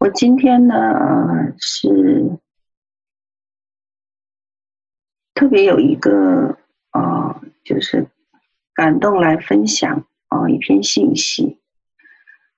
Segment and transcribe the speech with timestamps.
[0.00, 0.74] 我今天呢
[1.58, 2.38] 是
[5.34, 6.56] 特别有一个、
[6.92, 8.08] 呃，就是
[8.72, 11.60] 感动来分享啊、呃、一篇信息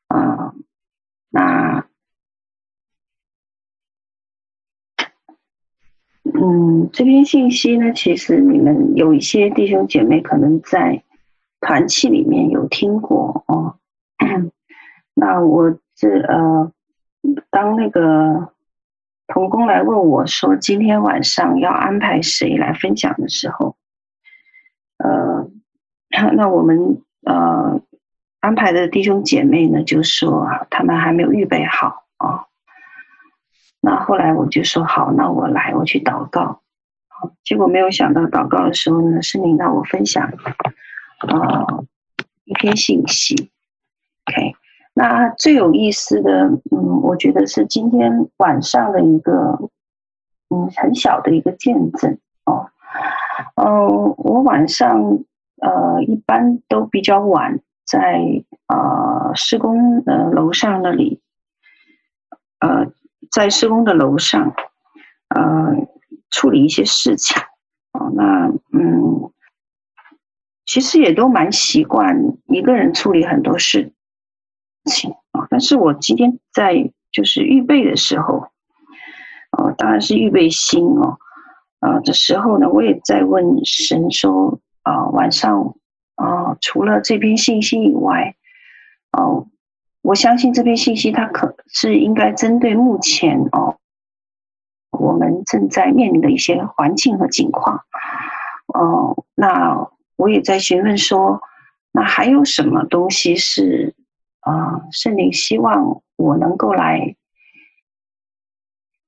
[0.06, 0.54] 啊、
[1.30, 1.84] 那
[6.22, 11.02] 嗯，这篇信息呢，其实你们有一些弟兄姐妹可能在
[11.60, 13.80] 团契里面有听过哦。
[15.14, 16.72] 那我这呃。
[17.50, 18.52] 当那个
[19.28, 23.76] 童工来问我说：“今天晚上要安排谁来分享的时候，
[24.98, 25.48] 呃，
[26.34, 27.80] 那我们呃
[28.40, 32.46] 安排的弟兄姐妹呢，就说他们还没有预备好啊。
[33.80, 36.62] 那后来我就说好，那我来，我去祷告。
[37.44, 41.84] 结果没有想到祷告的时候呢，圣灵让我分享啊、呃、
[42.44, 43.50] 一篇信息。
[44.26, 44.54] OK。”
[44.94, 49.70] 那最有意思的，嗯，我觉得是今天晚上的一个，
[50.50, 52.68] 嗯，很小的一个见证哦。
[53.56, 55.18] 嗯，我晚上
[55.62, 58.20] 呃一般都比较晚在
[58.68, 61.22] 呃施工的楼上那里，
[62.60, 62.92] 呃，
[63.30, 64.54] 在施工的楼上，
[65.28, 65.74] 呃，
[66.30, 67.40] 处理一些事情。
[67.92, 69.32] 哦，那嗯，
[70.66, 73.94] 其实也都蛮习惯一个人处理很多事。
[74.84, 78.48] 情啊，但是我今天在就是预备的时候，
[79.52, 81.18] 哦，当然是预备心哦，
[81.80, 85.74] 啊的时候呢，我也在问神说，啊，晚上
[86.16, 88.34] 啊，除了这篇信息以外，
[89.12, 89.46] 哦，
[90.02, 93.76] 我相信这篇信息它可是应该针对目前哦，
[94.90, 97.84] 我们正在面临的一些环境和境况，
[98.66, 101.40] 哦，那我也在询问说，
[101.92, 103.94] 那还有什么东西是？
[104.42, 107.16] 啊，圣灵希望我能够来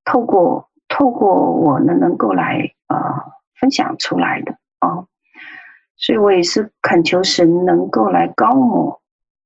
[0.05, 5.07] 透过透过我呢，能够来啊分享出来的啊，
[5.97, 9.01] 所以我也是恳求神能够来膏我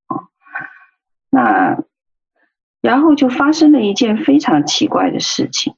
[0.06, 0.30] 啊。
[1.32, 1.84] 那
[2.82, 5.76] 然后就发生了一件非常奇怪的事情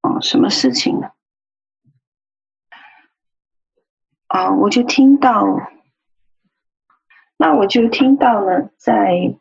[0.00, 1.10] 啊，什么事情呢？
[4.28, 5.44] 啊，我就听到。
[7.36, 9.34] 那我就听到了，在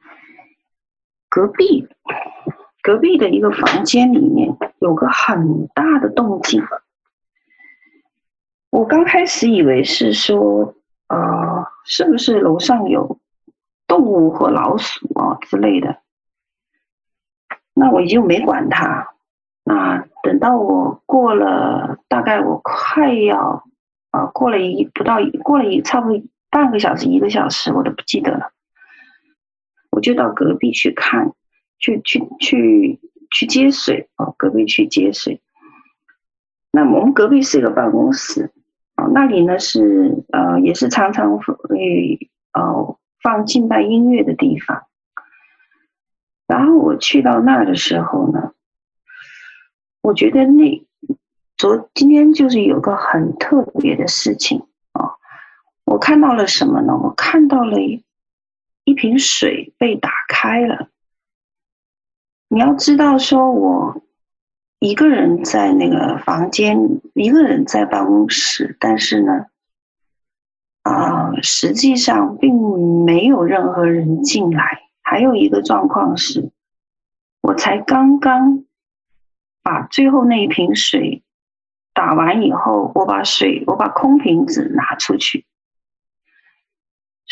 [1.29, 1.87] 隔壁
[2.81, 6.63] 隔壁的一个房间里面有个很大的动静。
[8.71, 10.73] 我刚开始以为是说，
[11.07, 13.19] 呃，是不是楼上有
[13.87, 15.97] 动物或老鼠啊之类的？
[17.75, 19.13] 那我就没管它。
[19.63, 23.63] 那等到我过了，大概我快要
[24.11, 26.23] 啊，过了一不到过了一差不多。
[26.53, 28.51] 半个小时，一个小时，我都不记得了。
[29.89, 31.31] 我就到隔壁去看，
[31.79, 32.99] 去去去
[33.31, 35.41] 去接水哦，隔壁去接水。
[36.71, 38.51] 那我们隔壁是一个办公室
[38.95, 44.83] 哦，那里呢是呃也是常常会呃放敬拜音乐的地方。
[46.45, 48.51] 然后我去到那儿的时候呢，
[50.01, 50.85] 我觉得那
[51.57, 54.67] 昨今天就是有个很特别的事情。
[55.93, 56.97] 我看到了什么呢？
[56.97, 60.89] 我看到了一瓶水被打开了。
[62.47, 64.01] 你要知道，说我
[64.79, 69.45] 一个人在那个房间，一个人在办公室，但是呢，
[70.81, 74.89] 啊、实际上并没有任何人进来。
[75.03, 76.49] 还有一个状况是，
[77.41, 78.65] 我才刚刚
[79.61, 81.21] 把最后那一瓶水
[81.93, 85.45] 打完以后，我把水，我把空瓶子拿出去。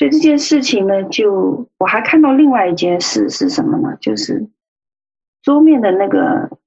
[0.02, 3.96] 所以这件事情呢，就我还看到另外一件事是什么呢？
[4.02, 4.50] 就是
[5.44, 6.58] 桌面的那个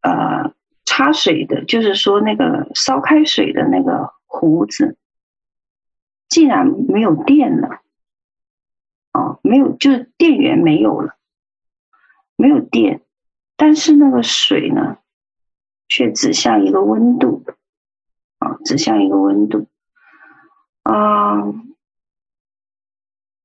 [0.00, 0.52] 呃
[0.84, 4.96] 插水的，就是说那个烧开水的那个壶子，
[6.28, 7.68] 竟然没有电了，
[9.12, 11.14] 哦，没有，就是电源没有了，
[12.34, 13.02] 没有电，
[13.56, 14.98] 但是那个水呢，
[15.86, 17.44] 却指向一个温度，
[18.40, 19.68] 啊，指向一个温度，
[20.82, 21.44] 啊。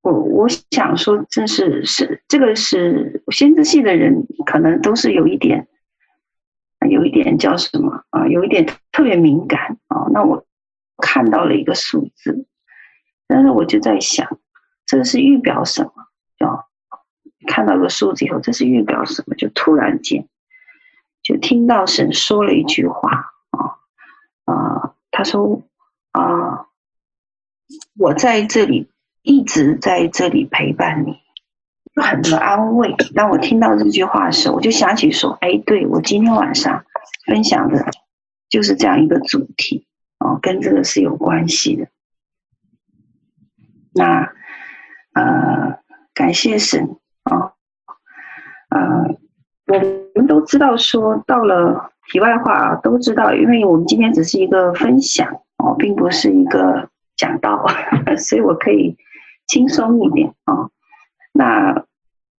[0.08, 5.68] 我我想说，这是是这个是先知系的人，可能都是有一点，
[6.90, 8.26] 有一点叫什么啊？
[8.28, 10.08] 有一点特别敏感啊。
[10.14, 10.46] 那我
[10.98, 12.46] 看到了一个数字，
[13.28, 14.40] 但是我就在想，
[14.86, 15.92] 这是预表什么？
[16.40, 16.70] 叫
[17.46, 19.36] 看到个数字以后，这是预表什么？
[19.36, 20.26] 就突然间
[21.22, 23.76] 就听到神说了一句话啊
[24.46, 25.64] 啊，他说
[26.12, 26.68] 啊，
[27.98, 28.88] 我在这里。
[29.28, 31.20] 一直在这里陪伴你，
[32.02, 32.96] 很多安慰。
[33.14, 36.86] 当我听到这句话的时候，我就想起说：“哎，对，我今天晚上
[37.26, 37.86] 分享的
[38.48, 39.86] 就是这样一个主题
[40.20, 41.88] 哦，跟这个是有关系的。”
[43.94, 44.32] 那
[45.14, 45.78] 呃，
[46.14, 47.52] 感谢神啊，
[48.70, 49.18] 呃，
[49.66, 57.66] 我们都知道说到了题外话啊，都知道，因为我们今天只是一个分享哦，并不是一个讲道，
[58.18, 58.96] 所以我可以
[59.48, 60.70] 轻松一点啊。
[61.34, 61.86] 那，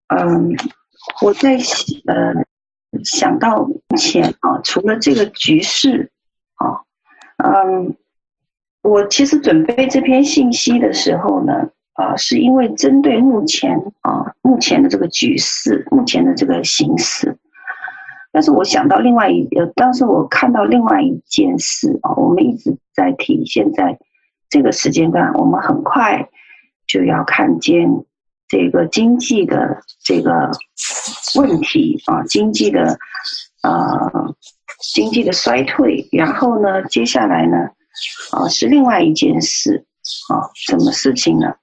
[0.09, 0.57] 嗯，
[1.23, 1.57] 我在
[2.07, 2.35] 呃
[3.05, 6.11] 想到目前啊，除了这个局势
[6.57, 6.83] 啊，
[7.37, 7.97] 嗯，
[8.83, 17.37] 我其实准备这篇信息的时候呢，啊，是因为针对目前啊目前的这个局势，目前的这个形势。
[18.31, 23.99] 但是我想到另外一呃，当时我看到另外一件事啊，我们一直在提，现在
[24.51, 26.29] 这个时间段，我们很快
[26.89, 28.05] 就要看见。
[28.51, 30.51] 这个经济的这个
[31.37, 32.99] 问题啊，经济的
[33.63, 34.35] 呃
[34.95, 37.59] 经济的衰退，然后呢，接下来呢，
[38.33, 39.85] 啊是另外一件事
[40.33, 41.57] 啊，什么事情呢？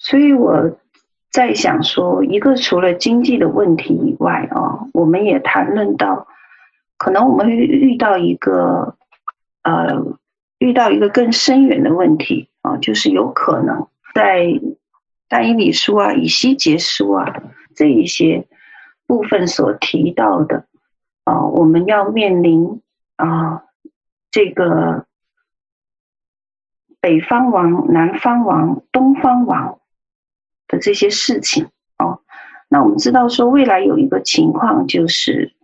[0.00, 0.76] 所以我
[1.30, 6.26] 在想说，一个除了经济的问题以外啊，我们也谈论到，
[6.98, 8.96] 可能我们会遇到一个
[9.62, 10.18] 呃
[10.58, 14.60] 遇到一个更深远的问题啊，就是有可能在。
[15.34, 17.24] 但以理书啊，以西结书啊，
[17.74, 18.46] 这一些
[19.06, 20.66] 部分所提到的
[21.24, 22.82] 啊、我们要面临
[23.16, 23.62] 啊、
[24.30, 25.06] 这个
[27.00, 29.78] 北方王、南方王、东方王
[30.68, 32.18] 的这些事情啊、
[32.68, 35.54] 那我们知道说，未来有一个情况就是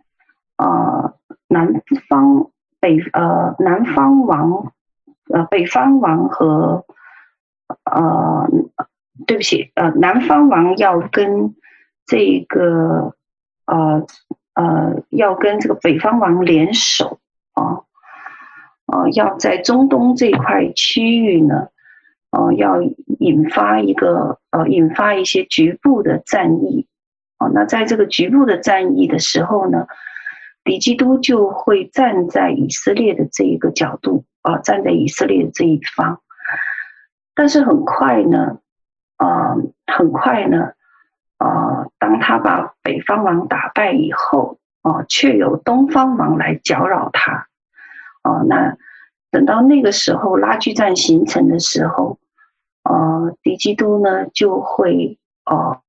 [0.55, 1.17] 啊、呃，
[1.47, 2.49] 南方
[2.79, 4.73] 北呃南方王
[5.31, 6.85] 呃北方王和
[7.89, 8.49] 呃。
[9.27, 11.53] 对不起，呃，南方王要跟
[12.05, 13.13] 这个
[13.65, 14.05] 呃
[14.53, 17.19] 呃要跟这个北方王联手
[17.51, 17.83] 啊，
[18.85, 21.67] 呃，要在中东这块区域呢，
[22.31, 22.81] 呃，要
[23.19, 26.87] 引发一个呃引发一些局部的战役
[27.37, 29.87] 啊，那在这个局部的战役的时候呢，
[30.63, 36.21] 敌基督就会站在以色列的这一个角度啊，站在以色列这一方，
[37.39, 38.59] 但是很快呢。
[39.15, 39.55] 啊、呃，
[39.87, 40.71] 很快呢，
[41.37, 47.47] 啊、呃，当他把北方王打败以后，啊、呃，却有东方王来搅扰他，
[48.23, 48.77] 哦、呃，那
[49.29, 52.17] 等到那个时候拉锯战形成的时候，
[52.83, 55.81] 呃，敌基督呢就会，哦、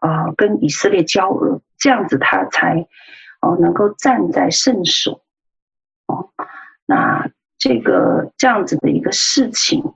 [0.00, 2.86] 呃，啊、呃，跟以色列交恶，这样子他才，
[3.42, 5.20] 哦、呃，能够站在圣所，
[6.06, 6.30] 哦、
[6.86, 7.28] 那
[7.58, 9.92] 这个这样子的一个事情。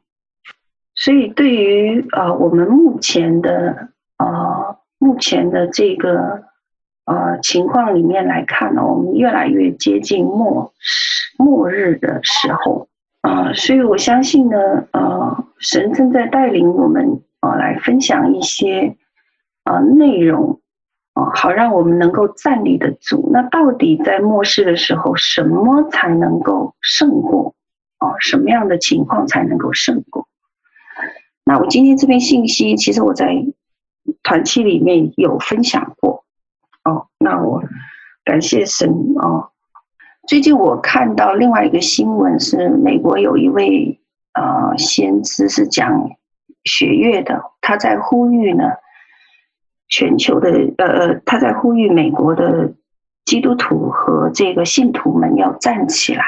[1.04, 6.44] 所以，对于呃我们目前的呃目前的这个
[7.04, 10.72] 呃情况里面来看呢，我们越来越接近末
[11.36, 12.88] 末日的时候
[13.20, 14.56] 啊，呃，所以我相信呢，
[14.92, 18.96] 呃，神正在带领我们啊，呃，来分享一些
[19.64, 20.62] 啊，呃，内容
[21.12, 23.28] 啊，好让我们能够站立得住。
[23.30, 27.54] 那到底在末世的时候，什么才能够胜过
[27.98, 30.26] 啊，什么样的情况才能够胜过？
[31.46, 33.44] 那我今天这篇信息，其实我在
[34.23, 36.25] 团契里面有分享过
[36.85, 37.08] 哦。
[37.19, 37.62] 那我
[38.25, 39.50] 感谢神哦。
[40.26, 44.00] 最近我看到另外一个新闻，是美国有一位
[44.33, 46.11] 呃先知是讲
[46.64, 48.64] 血月的，他在呼吁呢，
[49.88, 52.73] 全球的呃呃，他在呼吁美国的
[53.26, 56.25] 基督徒和这个信徒们要站起来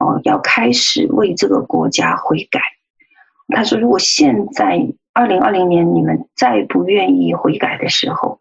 [0.00, 2.60] 哦，要开始为这个国家悔改。
[3.48, 8.40] 他说：“如果现在二零二零年你们再不愿意悔改的时候，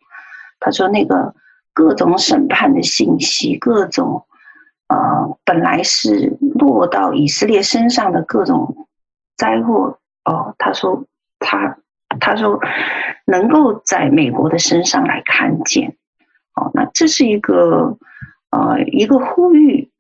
[0.59, 1.35] 他说那个
[1.73, 4.25] 各种审判的信息，各种
[4.87, 8.87] 呃本来是落到以色列身上的各种
[9.37, 11.05] 灾祸哦，他说
[11.39, 11.77] 他
[12.19, 12.59] 他说
[13.25, 15.95] 能够在美国的身上来看见
[16.55, 17.97] 哦，那这是一个
[18.49, 19.91] 呃一个呼吁。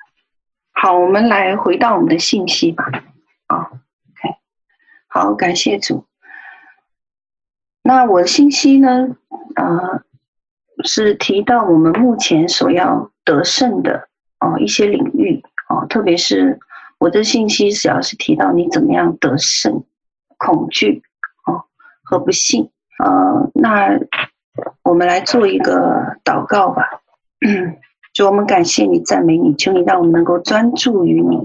[0.71, 2.89] 好，我们来回到我们的信息吧，
[3.47, 3.69] 啊、”
[5.15, 6.03] 好，感谢主。
[7.81, 9.15] 那我的信息呢？
[9.55, 10.03] 呃，
[10.83, 14.09] 是提到我们目前所要得胜的
[14.41, 16.59] 哦、呃、一些领域哦、特别是
[16.97, 19.85] 我的信息主要是提到你怎么样得胜
[20.37, 21.01] 恐惧
[21.45, 21.63] 哦、
[22.03, 22.69] 和不幸。
[22.99, 23.97] 呃，那
[24.83, 26.83] 我们来做一个祷告吧。
[28.13, 31.37] 主，我们感谢你，赞美你，求你让我们能够专注于你。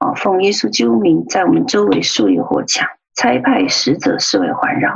[0.00, 2.86] 哦、呃，奉耶稣救名，在我们周围树立火墙。
[3.16, 4.92] 差派使者四围环绕，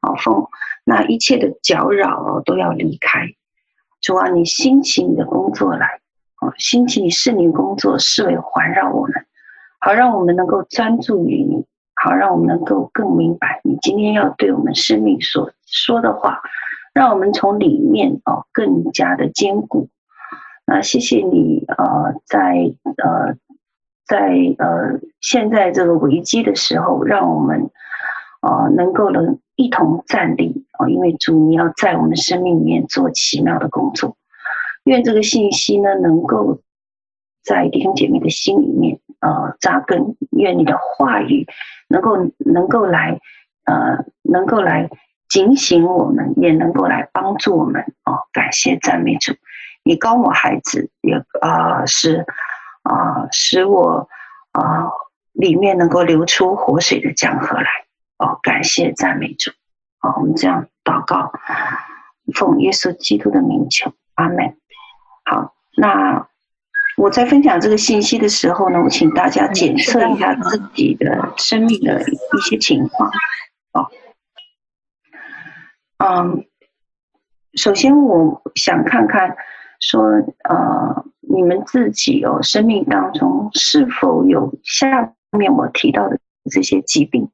[0.00, 0.48] 啊，奉
[0.84, 3.28] 那一切的搅扰哦都要离开。
[4.00, 6.00] 主啊，你兴起你的工作来，
[6.36, 9.26] 啊，兴起你圣灵工作，视为环绕我们，
[9.78, 11.64] 好让我们能够专注于你，
[11.94, 16.40] 好让我们能够更明白你今天要对我们生命所说的话，
[16.94, 19.88] 让我们从里面哦更加的坚固。
[20.66, 23.36] 那谢谢你，呃，在呃
[24.06, 27.70] 在呃现在这个危机的时候，让我们
[28.42, 29.38] 呃能够能。
[29.58, 30.86] 一同站立啊！
[30.86, 34.18] 因为主，你要在我们生命里面做奇妙的工作。
[34.84, 36.60] 愿这个信息呢，能够
[37.42, 40.14] 在弟兄姐妹的心里面呃扎根。
[40.32, 41.46] 愿你的话语
[41.88, 43.18] 能够能够来
[43.64, 44.90] 呃能够来
[45.26, 48.28] 警醒我们，也能够来帮助我们哦。
[48.34, 49.32] 感谢赞美主，
[49.84, 52.26] 你高我孩子也啊、呃、使
[52.88, 54.08] 啊、呃、使我
[54.52, 54.92] 啊、呃、
[55.32, 57.68] 里面能够流出活水的江河来。
[58.18, 59.50] 哦，感谢赞美主。
[59.98, 61.32] 好，我们这样祷告，
[62.34, 64.56] 奉耶稣基督的名求，阿门。
[65.24, 66.26] 好，那
[66.96, 73.10] 我在分享这个信息的时候呢，我请大家检测一下自己的生命的一些情况。
[73.72, 73.90] 哦，
[75.98, 76.46] 嗯，
[77.52, 79.36] 首先我想看看
[79.80, 80.02] 说，
[80.44, 86.18] 呃，你们自己哦，生命当中是否有下面我提到的
[86.50, 87.30] 这些疾病？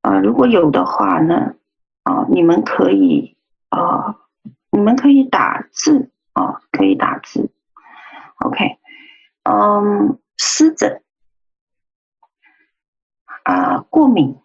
[0.00, 1.54] 啊、如果有的话呢，
[2.04, 3.36] 啊、你们可以
[3.68, 4.16] 啊、
[4.70, 7.50] 你们可以打字啊、可以打字。
[8.38, 8.78] OK，
[9.42, 11.02] 嗯，湿疹
[13.42, 14.38] 啊、过敏，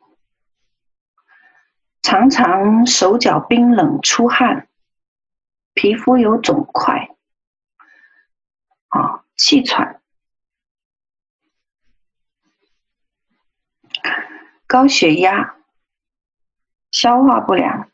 [2.02, 4.68] 常常手脚冰冷、出汗，
[5.74, 7.16] 皮肤有肿块，
[8.90, 10.00] 啊、气喘。
[14.66, 15.56] 高血压、
[16.90, 17.92] 消化不良、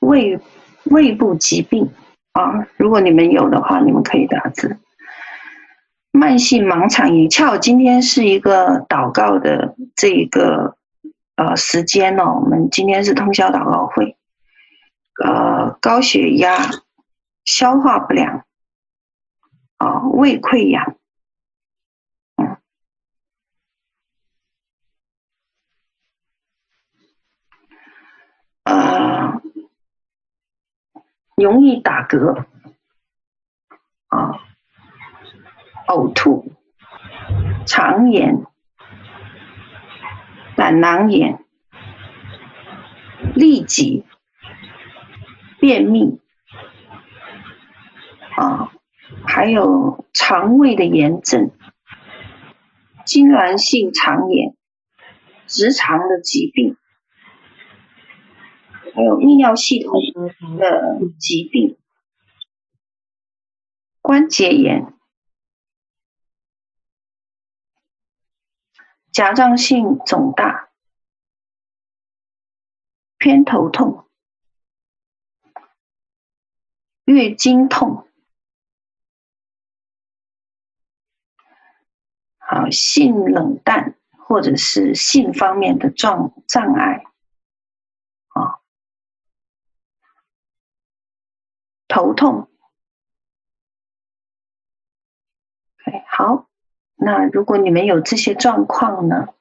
[0.00, 0.40] 胃
[0.84, 1.92] 胃部疾病
[2.32, 4.78] 啊，如果你们有的话，你们可以打字。
[6.10, 10.76] 慢性盲肠炎，恰好今天是一个祷告的这一个
[11.36, 14.16] 呃时间哦，我们今天是通宵祷告会。
[15.20, 16.70] 呃，高血压、
[17.44, 18.44] 消化不良
[19.76, 20.96] 啊，胃溃疡。
[28.64, 29.42] 呃，
[31.34, 32.46] 容易打嗝，
[34.06, 34.38] 啊，
[35.88, 36.52] 呕吐，
[37.66, 38.46] 肠炎，
[40.56, 41.44] 胆囊炎，
[43.34, 44.06] 痢疾，
[45.62, 46.18] 便秘，
[48.36, 48.72] 啊，
[49.24, 51.52] 还有肠胃的炎症，
[53.06, 54.56] 痉挛性肠炎，
[55.46, 56.76] 直肠的疾病。
[58.92, 59.92] 还有泌尿系统
[60.58, 61.78] 的疾病，
[64.00, 64.92] 关节炎、
[69.12, 70.70] 甲状腺肿大、
[73.16, 74.08] 偏头痛、
[77.04, 78.06] 月经痛，
[82.38, 87.04] 好，性冷淡或者是性方面的障障碍。
[88.28, 88.60] 啊
[91.88, 92.48] 头痛
[95.84, 96.48] 哎好，
[96.94, 99.34] 那如果你们有这些状况呢，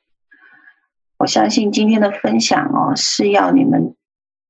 [1.18, 3.96] 我相信今天的分享哦，是要你们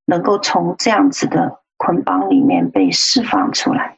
[0.05, 3.97] 能够从这样子的捆绑里面被释放出来。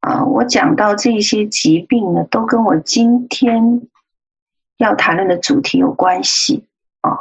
[0.00, 3.88] 啊，我讲到这些疾病呢，都跟我今天
[4.76, 6.66] 要谈论的主题有关系
[7.00, 7.16] 啊。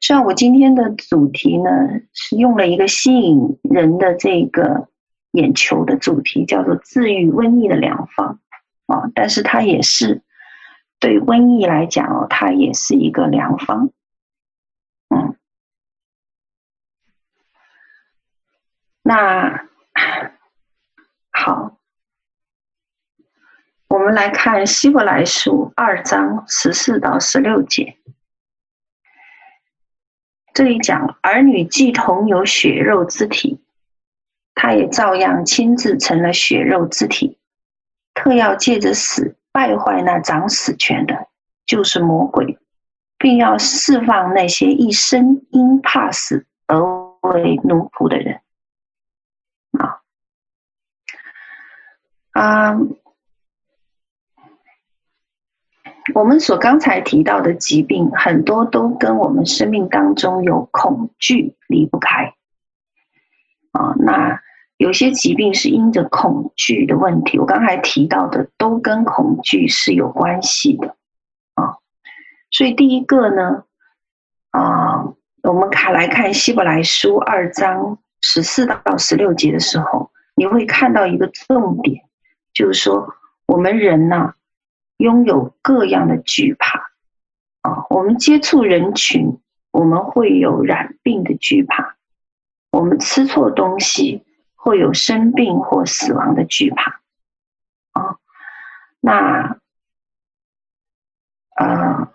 [0.00, 1.70] 虽然我今天的主题呢，
[2.12, 4.88] 是用了一个吸引人的这个
[5.30, 8.40] 眼球的主题，叫做“治愈瘟疫的良方”
[8.86, 10.22] 啊，但是它也是
[10.98, 13.90] 对瘟疫来讲哦，它也是一个良方。
[15.08, 15.36] 嗯，
[19.06, 19.66] 那
[21.30, 21.76] 好，
[23.88, 27.98] 我们来看希伯来书二章十四到十六节。
[30.54, 33.62] 这里讲，儿女既同有血肉之体，
[34.54, 37.38] 他也照样亲自成了血肉之体，
[38.14, 41.28] 特要借着死败坏那掌死权的，
[41.66, 42.58] 就是魔鬼，
[43.18, 46.80] 并要释放那些一生因怕死而
[47.20, 48.40] 为奴仆的人。
[52.34, 52.76] 啊，
[56.14, 62.34] 我们所刚才提到的疾病，很多都跟我们生命当中有恐惧离不开
[63.70, 63.94] 啊。
[64.00, 64.40] 那
[64.76, 70.96] 有些疾病是因着恐惧的问题，我刚才提到的都跟恐惧是有关系的
[71.54, 71.78] 啊。
[72.50, 73.64] 所以第一个呢，
[74.50, 75.04] 啊，
[75.44, 82.04] 我们看来看希伯来书二章十四到十六节的时候，你会看到一个重点，
[82.54, 84.34] 就是说我们人呢、
[84.96, 86.78] 拥有各样的惧怕
[87.62, 87.84] 啊！
[87.90, 89.40] 我们接触人群，
[89.72, 91.96] 我们会有染病的惧怕；
[92.70, 97.00] 我们吃错东西，会有生病或死亡的惧怕
[97.92, 98.18] 啊。
[99.00, 99.58] 那
[101.56, 102.12] 呃，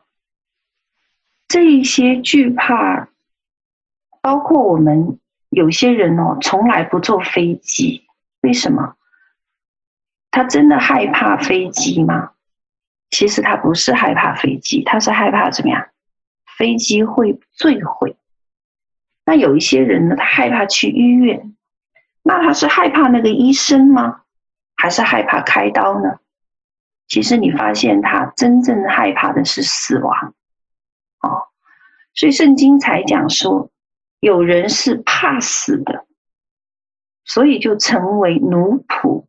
[1.48, 3.10] 这一些惧怕，
[4.22, 5.20] 包括我们
[5.50, 8.08] 有些人哦，从来不坐飞机，
[8.42, 8.96] 为什么？
[10.32, 12.32] 他真的害怕飞机吗？
[13.10, 15.90] 其实他不是害怕飞机，他是害怕怎么样？
[16.58, 18.16] 飞机会坠毁。
[19.26, 21.56] 那有一些人呢，他害怕去医院，
[22.22, 24.22] 那他是害怕那个医生吗？
[24.76, 26.20] 还是害怕开刀呢？
[27.08, 30.36] 其实你发现他真正害怕的是死亡。
[31.22, 31.48] 哦，
[32.14, 33.72] 所以圣经才讲说，
[34.20, 36.06] 有人是怕死的，
[37.26, 39.26] 所以就成为奴仆。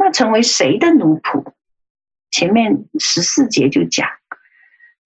[0.00, 1.52] 那成为谁的奴仆？
[2.30, 4.08] 前面十四节就讲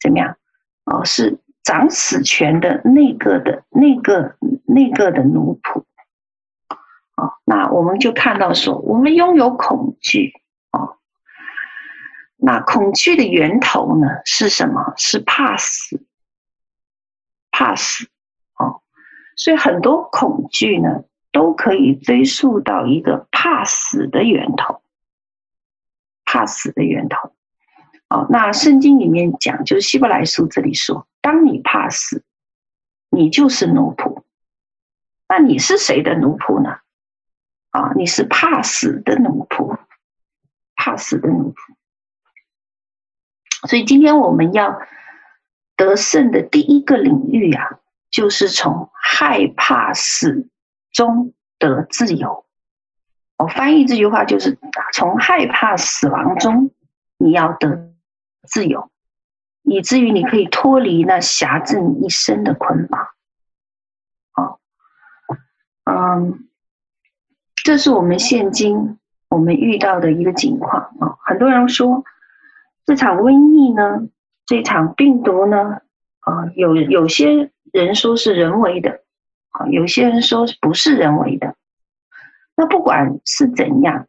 [0.01, 0.37] 怎么样？
[0.85, 5.81] 哦，是掌死权的那个的那个那个的奴仆。
[7.17, 10.33] 哦，那我们就看到说，我们拥有恐惧。
[10.71, 10.99] 哦，
[12.37, 14.95] 那恐惧的源头呢是什么？
[14.97, 16.07] 是怕死，
[17.51, 18.07] 怕死。
[18.61, 18.81] 哦，
[19.35, 24.83] 所以很多恐惧呢都可以追溯到一个怕死的源头。
[26.25, 27.35] 怕死的源头，
[28.09, 32.25] 哦，那圣经里面讲，就是希伯来书这里说，当你怕死，
[33.11, 34.23] 你就是奴仆。
[35.29, 36.79] 那你是谁的奴仆呢？
[37.71, 39.79] 啊，你是怕死的奴仆，
[40.77, 41.57] 怕死的奴仆。
[43.69, 44.81] 所以今天我们要
[45.77, 50.49] 得胜的第一个领域啊，就是从害怕死
[50.93, 52.44] 中得自由。
[53.37, 54.57] 我翻译这句话就是：
[54.93, 56.71] 从害怕死亡中，
[57.19, 57.93] 你要得
[58.47, 58.91] 自由，
[59.63, 63.09] 以至于你可以脱离那挟制你一生的捆绑。
[64.33, 64.61] 好，
[65.85, 66.49] 嗯，
[67.57, 71.17] 这是我们现今我们遇到的一个情况啊。
[71.25, 72.05] 很多人说，
[72.87, 74.09] 这场瘟疫呢，
[74.47, 75.81] 这场病毒呢，
[76.21, 79.03] 啊，有有些人说是人为的，
[79.51, 81.57] 啊，有些人说不是人为的。
[82.57, 84.07] 那不管是怎样，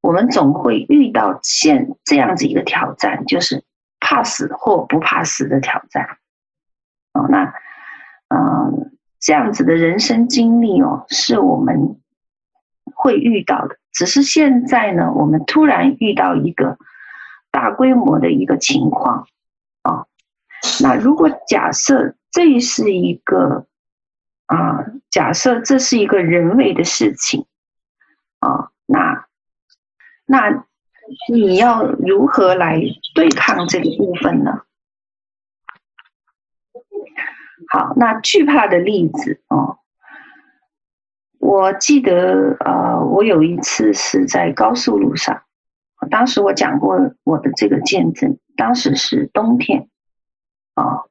[0.00, 3.64] 我们总会遇到现这样子一个挑战，就是
[3.98, 6.18] 怕死或不怕死的挑战。
[7.12, 7.52] 哦，那，
[8.28, 11.98] 嗯，这样子的人生经历哦，是我们
[12.94, 13.76] 会遇到的。
[13.92, 16.78] 只是现在呢，我们突然遇到一个
[17.50, 19.26] 大规模的一个情况
[19.82, 20.06] 啊。
[20.80, 23.66] 那如果假设这是一个
[24.46, 27.44] 啊，假设这是一个人为的事情。
[28.40, 29.26] 啊、那
[30.26, 30.64] 那
[31.32, 32.80] 你要如何来
[33.14, 34.62] 对抗这个部分呢？
[37.68, 39.78] 好，那惧怕的例子哦，
[41.38, 45.42] 我记得呃，我有一次是在高速路上，
[46.10, 49.88] 当时我讲过我的这个见证，当时是冬天，
[50.74, 51.10] 啊、哦，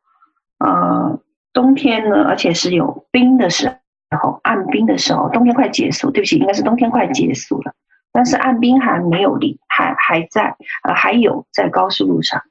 [0.60, 1.22] 呃，
[1.54, 3.76] 冬天呢，而且是有冰的时候。
[4.10, 7.74] 然后按冰的时候，冬天快结束，对不起，应该是冬天快结束了，
[8.14, 12.42] 但是按冰还没有离，还还在，呃，还有在高速路上，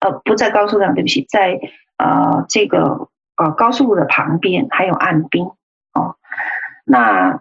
[0.00, 1.60] 呃，不在高速上，对不起，在
[1.98, 5.44] 呃这个呃高速路的旁边还有按冰
[5.92, 6.16] 哦。
[6.84, 7.40] 那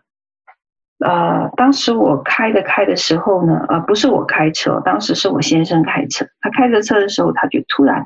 [1.00, 8.06] 呃，当时我开的开的时候呢，呃，不是我开车，当时是我先生开车，他开着车的时候，他就突然，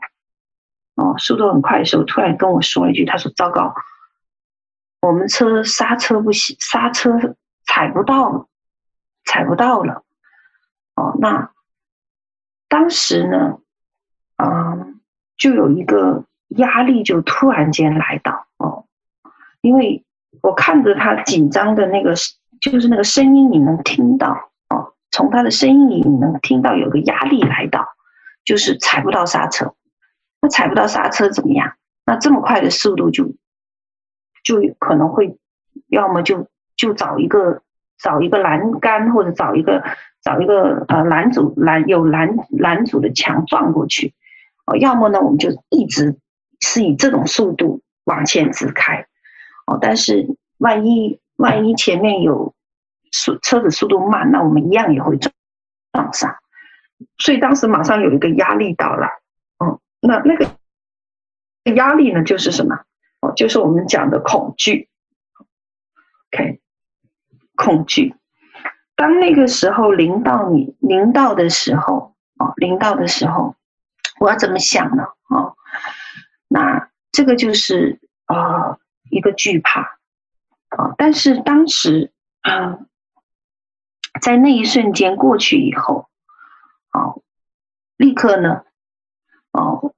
[0.96, 3.74] 哦，速度很快的时候，突然跟我说一句，他说：“糟糕。”
[5.02, 7.36] 我们车刹车不行，刹车
[7.66, 8.50] 踩不到，
[9.24, 10.04] 踩不到了。
[10.96, 11.52] 哦，那
[12.68, 13.60] 当时呢，
[14.36, 15.00] 嗯，
[15.38, 18.86] 就有一个压力就突然间来到哦，
[19.62, 20.04] 因为
[20.42, 22.14] 我看着他紧张的那个，
[22.60, 27.88] 就是那个声音，你能听到哦，从他的声音里你能听到有个压力来到，
[28.44, 29.74] 就是踩不到刹车。
[30.42, 31.76] 那踩不到刹车怎么样？
[32.06, 33.32] 那这么快的速度就。
[34.50, 35.38] 就可能会，
[35.90, 37.62] 要么就就找一个
[38.00, 39.84] 找一个栏杆，或者找一个
[40.24, 44.16] 找一个呃拦阻拦有拦拦阻的墙撞过去，
[44.66, 46.18] 哦，要么呢，我们就一直
[46.62, 49.06] 是以这种速度往前直开，
[49.68, 50.26] 哦，但是
[50.58, 52.56] 万一万一前面有
[53.12, 55.32] 速车子速度慢，那我们一样也会撞
[55.92, 56.36] 撞上。
[57.20, 59.10] 所以当时马上有一个压力到了，
[59.60, 60.48] 哦，那那个
[61.76, 62.80] 压力呢，就是什么？
[63.22, 64.90] 哦，就是我们讲的恐惧。
[66.32, 66.62] OK，
[67.56, 68.16] 恐惧。
[68.96, 73.56] 当那个时候临到你临到的时候，哦，临到的时候，
[74.20, 75.04] 我要怎么想呢？
[75.30, 75.56] 哦，
[76.48, 78.80] 那这个就是呃
[79.10, 79.82] 一个惧怕
[80.70, 80.96] 啊，哦。
[80.98, 82.12] 但是当时，
[82.44, 82.88] 嗯，
[84.22, 86.10] 在那一瞬间过去以后，
[86.92, 87.24] 哦，
[87.98, 88.64] 立刻呢，
[89.52, 89.94] 哦，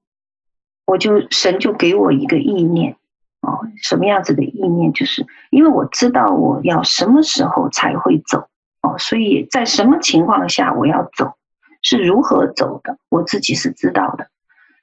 [0.86, 2.98] 我就神就给我一个意念。
[3.42, 4.94] 哦，什么样子的意念？
[4.94, 8.48] 就是因为我知道我要什么时候才会走
[8.82, 11.34] 哦，所以在什么情况下我要走，
[11.82, 14.28] 是如何走的，我自己是知道的，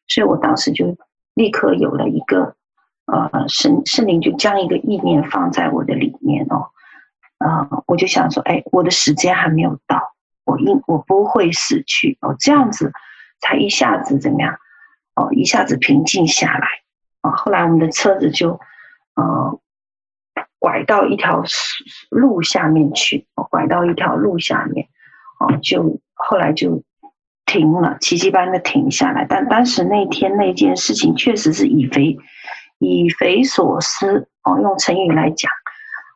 [0.09, 0.97] 所以我当时就
[1.35, 2.57] 立刻有了一个
[3.07, 6.71] 呃神圣灵就将一个意念放在我的里面哦，
[7.39, 12.93] 啊、我就想说，哎，我的时间还没有到，我应我不会死去哦，这样子
[13.41, 14.59] 才一下子怎么样
[15.15, 16.67] 哦，一下子平静下来。
[17.21, 18.61] 啊，后来我们的车子就，
[19.15, 19.59] 呃，
[20.61, 21.43] 拐到一条
[22.11, 24.87] 路下面去，拐到一条路下面，
[25.41, 26.85] 哦，就后来就
[27.45, 29.27] 停了，奇迹般的停下来。
[29.29, 32.17] 但当时那天那件事情确实是以匪
[32.79, 35.51] 以匪所思，哦，用成语来讲。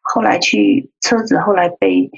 [0.02, 2.10] 后来去车子后来被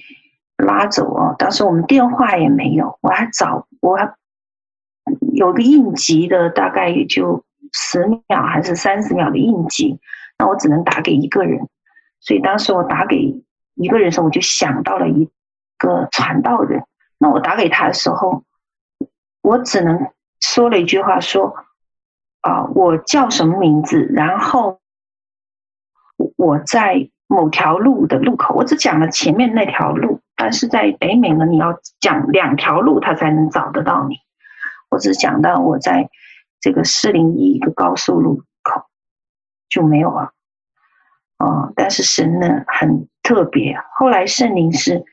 [0.58, 4.14] 拉走哦，当时我们电话也没有，我还找我还
[5.32, 7.42] 有个应急的，大概也就。
[7.76, 9.98] 十秒还是三十秒的应急，
[10.38, 11.68] 那我只能打给一个人，
[12.20, 13.42] 所以当时我打给
[13.74, 15.28] 一个人的时候，我就想到了一
[15.76, 16.84] 个传道人。
[17.18, 18.44] 那我打给他的时候，
[19.42, 21.56] 我只能说了一句话说
[22.42, 24.06] ：“啊、我叫什么名字？
[24.12, 24.78] 然后
[26.36, 34.18] 我在某条路的路口。”我只讲了前面那条路，但是在北美呢，你要讲两条路，他才能找得到你。
[34.90, 36.08] 我只讲到我在。
[36.64, 38.86] 这个四零一一个高速路口
[39.68, 40.32] 就没有了，
[41.36, 45.04] 啊、但是神呢很特别，后来圣灵是，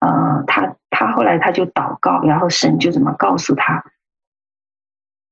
[0.00, 3.84] 啊、呃，他他后来他就祷告，然后神就怎么告诉他，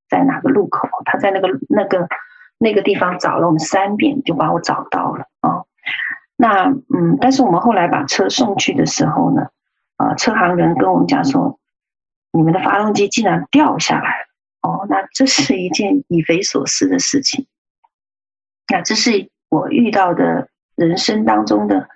[0.09, 2.07] 在哪个路口，他在那个那个
[2.59, 5.65] 那个地方找了我们三遍，就把我找到了啊、
[6.37, 9.49] 那嗯，但是我们后来把车送去的时候呢，
[9.97, 11.59] 啊、车行人跟我们讲说，
[12.31, 14.26] 你们的发动机竟然掉下来了。
[14.67, 17.47] 哦，那这是一件以匪所思的事情。
[18.67, 21.89] 那这是我遇到的人生当中的，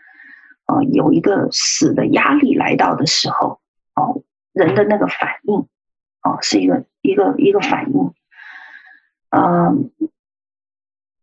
[0.67, 3.61] 呃，有一个死的压力来到的时候，
[3.97, 5.67] 哦，人的那个反应，
[6.23, 8.15] 哦，是一个一个一个反应。
[9.31, 9.91] 嗯、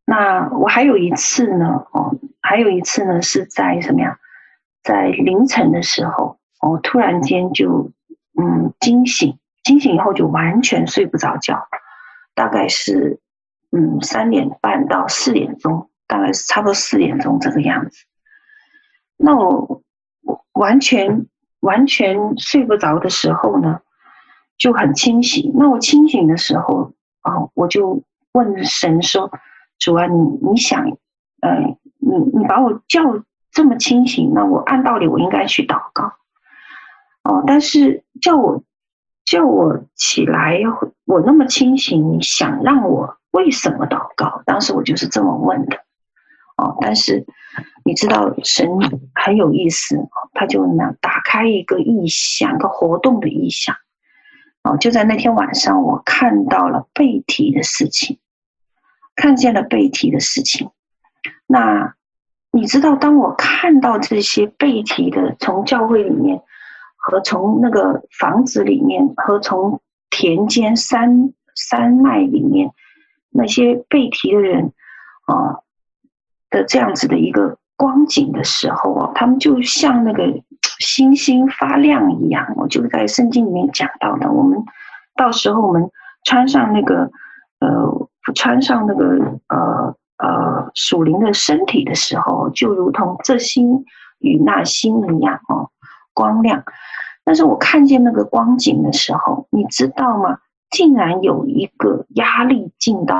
[0.03, 4.19] 那我还有一次呢，哦，还有一次呢，是在什么呀？
[4.83, 7.93] 在凌晨的时候，哦，突然间就
[8.37, 9.39] 嗯惊醒。
[9.67, 11.67] 清醒以后就完全睡不着觉，
[12.33, 13.19] 大概是
[13.69, 18.05] 嗯三点半到四点钟，大概是差不多四点钟这个样子。
[19.17, 19.83] 那我
[20.21, 21.25] 我完全
[21.59, 23.81] 完全睡不着的时候呢，
[24.57, 25.51] 就很清醒。
[25.53, 28.01] 那我清醒的时候啊，我就
[28.31, 29.29] 问神说
[29.79, 30.17] ：“主啊，你
[30.49, 30.85] 你想，
[31.41, 33.01] 呃，你你把我叫
[33.51, 36.13] 这么清醒，那我按道理我应该去祷告。
[37.23, 38.63] 哦，但是叫我。”
[39.27, 40.61] 叫我起来，
[41.03, 44.41] 我那么清醒，你想让我为什么祷告？
[44.45, 45.79] 当时我就是这么问的，
[46.55, 47.25] 哦，但是
[47.83, 48.69] 你知道神
[49.13, 49.97] 很有意思，
[50.31, 53.75] 他就那样打开一个意象，一个活动的意象，
[54.63, 58.19] 哦，就在那天晚上，我看到了背提的事情，
[59.13, 60.69] 看见了背提的事情。
[61.45, 61.95] 那
[62.49, 66.43] 你知道，当我看到这些背提的，从教会里面。
[67.09, 72.71] 和从那个房子里面，和从田间山山脉里面
[73.29, 74.73] 那些被提的人
[75.25, 75.59] 啊
[76.49, 80.43] 的这样子的一个光景的时候啊，他们就像那个
[80.79, 82.53] 星星发亮一样。
[82.57, 84.61] 我就在圣经里面讲到的，我们
[85.15, 85.89] 到时候我们
[86.25, 87.09] 穿上那个
[87.61, 93.85] 呃穿上那个呃呃属灵的身体的时候，就如同这星
[94.19, 95.69] 与那星一样哦，
[96.17, 96.63] 光亮。
[97.23, 100.39] 但是我看见那个光景的时候，你知道吗？
[100.71, 103.15] 竟然有一个压力进到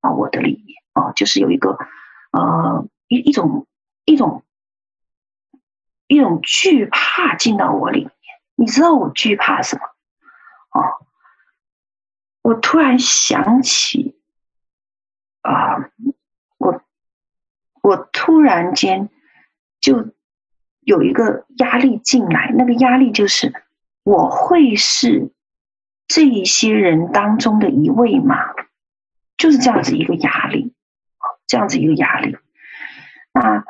[0.00, 1.78] 啊我的里面哦，就是有一个
[2.32, 3.66] 呃一一种
[4.04, 4.42] 一种
[6.08, 8.12] 一种惧怕进到我里面。
[8.56, 9.82] 你知道我惧怕什么？
[10.72, 11.06] 哦，
[12.42, 14.18] 我突然想起，
[15.42, 15.90] 啊、
[16.58, 16.82] 我
[17.82, 19.08] 我突然间
[19.80, 20.10] 就
[20.88, 23.52] 有一个压力进来，那个压力就是
[24.04, 25.30] 我会是
[26.06, 28.36] 这一些人当中的一位吗？
[29.36, 30.72] 就是这样子一个压力，
[31.46, 32.38] 这样子一个压力。
[33.34, 33.62] 那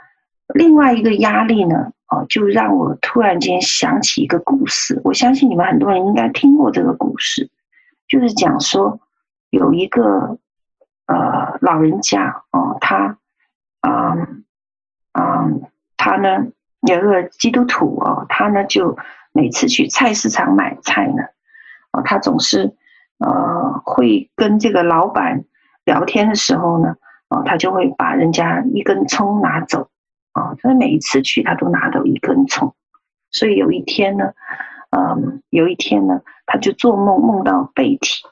[0.55, 1.93] 另外一个压力呢？
[2.07, 5.01] 哦，就让我突然间想起一个故事。
[5.03, 7.51] 我相信你们很多人应该听过这个故事，
[8.07, 9.01] 就是讲说
[9.51, 10.39] 有一个
[11.07, 13.19] 呃老人家哦，他
[13.81, 14.45] 嗯
[15.13, 15.63] 嗯，
[15.97, 16.47] 他呢
[16.81, 18.97] 有一个基督徒哦，他呢就
[19.33, 21.23] 每次去菜市场买菜呢，
[21.93, 22.75] 哦，他总是
[23.19, 25.45] 呃会跟这个老板
[25.85, 26.97] 聊天的时候呢，
[27.29, 29.89] 哦，他就会把人家一根葱拿走。
[30.33, 32.73] 啊，他每一次去，他都拿走一根葱，
[33.33, 34.35] 所以有一天呢，
[34.91, 38.23] 嗯，有一天呢，他就做梦，梦到背提，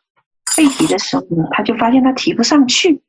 [0.57, 3.03] 背提的时候呢，他就发现他提不上去，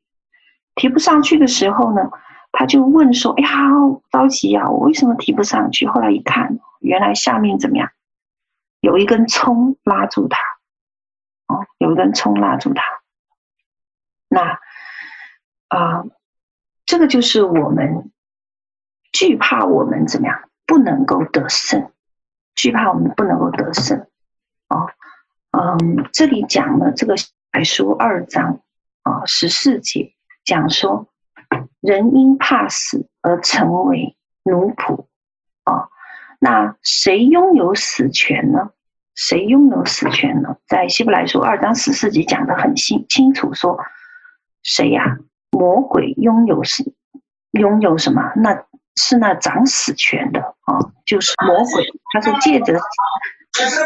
[0.74, 2.10] 提不上去的时候呢，
[2.52, 7.90] 他就问说：“哎呀，好着急呀，我为什么提不上去？”后来一看，原来下面怎么样，
[8.80, 10.38] 有一根葱拉住他，
[11.46, 12.82] 哦，有一根葱拉住他。
[14.28, 14.60] 那
[15.68, 16.04] 啊，
[16.86, 18.10] 这个就是我们。
[19.10, 21.90] 惧怕我们怎么样不能够得胜？
[22.54, 24.06] 惧怕我们不能够得胜。
[24.68, 24.86] 哦，
[25.50, 27.14] 嗯，这里讲了这个
[27.50, 28.60] 白书二章
[29.02, 31.08] 啊十四节，讲说
[31.88, 35.06] 人因怕死而成为奴仆。
[35.64, 35.88] 啊，
[36.38, 38.72] 那谁拥有死权呢？
[39.14, 40.56] 谁拥有死权呢？
[40.66, 43.78] 在希伯来书二章十四节讲的很清清楚，说
[44.62, 45.16] 谁呀？
[45.50, 46.92] 魔鬼拥有死，
[47.52, 48.32] 拥有什么？
[48.36, 51.86] 那是那掌死权的啊，就是魔鬼。
[52.12, 52.78] 他是借着，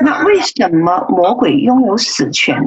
[0.01, 2.67] 那为什么魔鬼拥有死权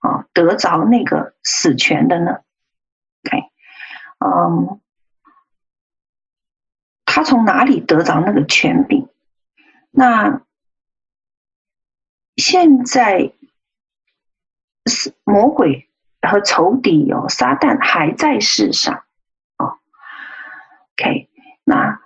[0.00, 0.26] 啊？
[0.34, 2.40] 得着那个死权的呢
[3.24, 3.42] ？OK，
[4.26, 4.80] 嗯，
[7.04, 9.08] 他从哪里得着那个权柄？
[9.90, 10.42] 那
[12.36, 13.32] 现在
[14.84, 15.88] 是魔鬼
[16.20, 19.04] 和仇敌哦，撒旦还在世上
[19.58, 19.78] 哦。
[20.92, 21.30] OK。
[21.64, 22.00] 那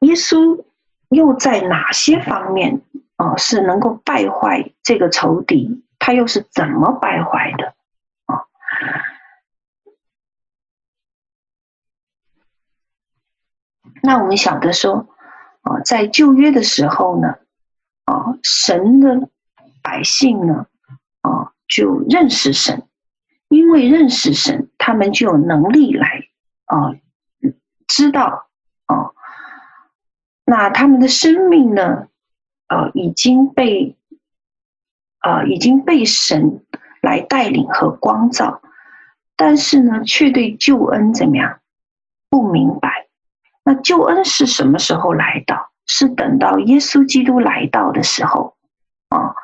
[0.00, 0.64] 耶稣
[1.08, 2.82] 又在哪些方面
[3.16, 5.84] 哦、是能够败坏这个仇敌？
[5.98, 7.74] 他又是怎么败坏的
[8.26, 8.44] 啊？
[14.06, 15.08] 那我们晓得说
[15.62, 17.38] 啊，在旧约的时候呢，
[18.04, 19.28] 啊，神的
[19.82, 20.66] 百姓呢，
[21.22, 22.86] 啊，就认识神，
[23.48, 26.22] 因为认识神，他们就有能力来
[26.66, 26.94] 啊。
[27.88, 28.46] 知道
[28.86, 29.10] 啊，
[30.44, 32.06] 那他们的生命呢？
[32.68, 33.96] 呃，已经被
[35.20, 36.64] 呃已经被神
[37.00, 38.62] 来带领和光照，
[39.36, 41.60] 但是呢，却对救恩怎么样
[42.30, 43.05] 不明白？
[43.66, 45.72] 那救恩是什么时候来到？
[45.88, 48.54] 是等到耶稣基督来到的时候
[49.08, 49.34] 啊、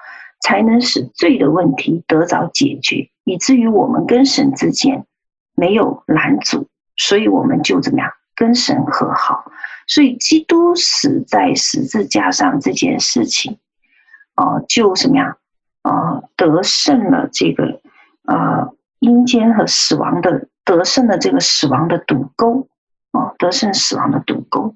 [0.41, 5.07] 才能使罪的问题得着解决，以至于我们跟神之间
[5.55, 8.11] 没有拦阻，所以我们就怎么样？
[8.35, 9.45] 跟神和好，
[9.87, 13.59] 所以基督死在十字架上这件事情，
[14.35, 15.37] 啊、就怎么样
[15.83, 17.81] 啊、得胜了这个
[18.25, 22.67] 啊、阴间和死亡的，得胜了这个死亡的赌沟
[23.13, 24.75] 啊、呃，得胜死亡的堵沟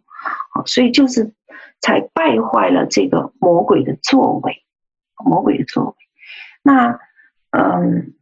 [0.54, 1.34] 啊，所以就是
[1.80, 4.64] 才败坏了这个魔鬼的作为，
[5.24, 5.94] 魔鬼的作为。
[6.62, 6.98] 那
[7.50, 8.14] 嗯，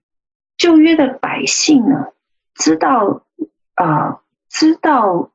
[0.56, 2.06] 旧约的百姓呢，
[2.54, 3.26] 知道
[3.74, 4.20] 啊。
[4.50, 5.32] 知道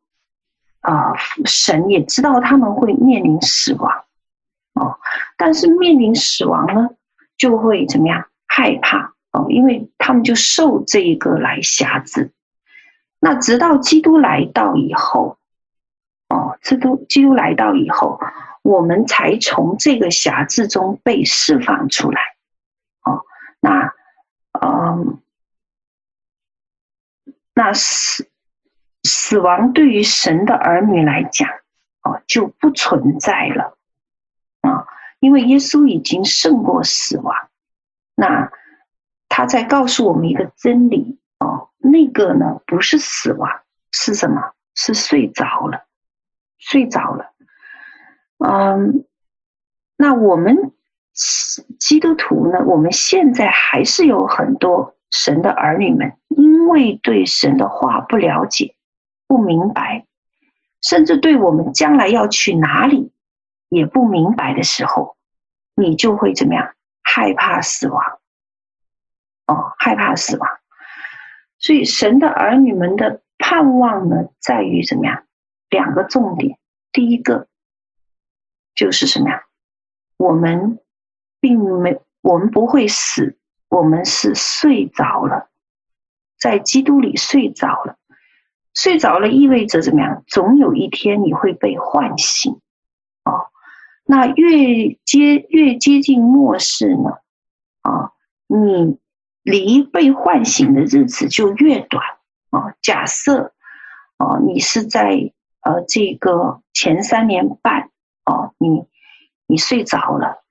[0.79, 1.13] 啊、
[1.43, 4.05] 神也知道他们会面临死亡，
[4.75, 4.97] 哦，
[5.35, 6.91] 但是面临死亡呢，
[7.35, 8.29] 就会怎么样？
[8.47, 12.31] 害怕哦，因为他们就受这一个来辖制。
[13.19, 15.37] 那直到基督来到以后，
[16.29, 18.19] 哦，基督基督来到以后，
[18.61, 22.21] 我们才从这个辖制中被释放出来。
[23.03, 23.25] 哦，
[23.59, 23.93] 那
[24.61, 25.21] 嗯，
[27.53, 28.29] 那死。
[29.03, 31.47] 死亡对于神的儿女来讲，
[32.03, 33.77] 哦，就不存在了，
[34.59, 34.85] 啊，
[35.21, 37.33] 因为耶稣已经胜过死亡。
[38.13, 38.51] 那
[39.29, 41.17] 他在告诉我们一个真理，
[41.79, 43.49] 那个呢，不是死亡，
[43.91, 44.53] 是什么？
[44.75, 45.85] 是睡着了，
[46.57, 47.33] 睡着了。
[48.37, 49.05] 嗯，
[49.97, 50.71] 那我们
[51.13, 52.63] 基督徒呢？
[52.65, 58.75] 我们现在还是有很多神的儿女们，因为对神的话不了解。
[59.27, 60.07] 不明白，
[60.81, 63.11] 甚至对我们将来要去哪里
[63.67, 65.17] 也不明白的时候，
[65.75, 68.19] 你就会怎么样害怕死亡，
[69.45, 70.58] 哦，害怕死亡。
[71.59, 75.23] 所以神的儿女们的盼望呢，在于怎么样？
[75.69, 76.57] 两个重点，
[76.91, 77.47] 第一个
[78.73, 79.43] 就是什么呀？
[80.17, 80.79] 我们
[81.39, 83.37] 并没，我们不会死，
[83.69, 85.49] 我们是睡着了，
[86.39, 87.97] 在基督里睡着了。
[88.73, 90.23] 睡着了意味着怎么样？
[90.27, 92.61] 总有一天你会被唤醒，
[93.25, 93.49] 哦，
[94.05, 97.17] 那越接越接近末世呢，
[97.81, 98.11] 啊，
[98.47, 98.97] 你
[99.43, 102.03] 离被唤醒的日子就越短，
[102.49, 103.53] 啊，假设，
[104.17, 107.89] 啊，你是在呃这个前三年半，
[108.25, 108.85] 哦，你
[109.47, 110.43] 你睡着了，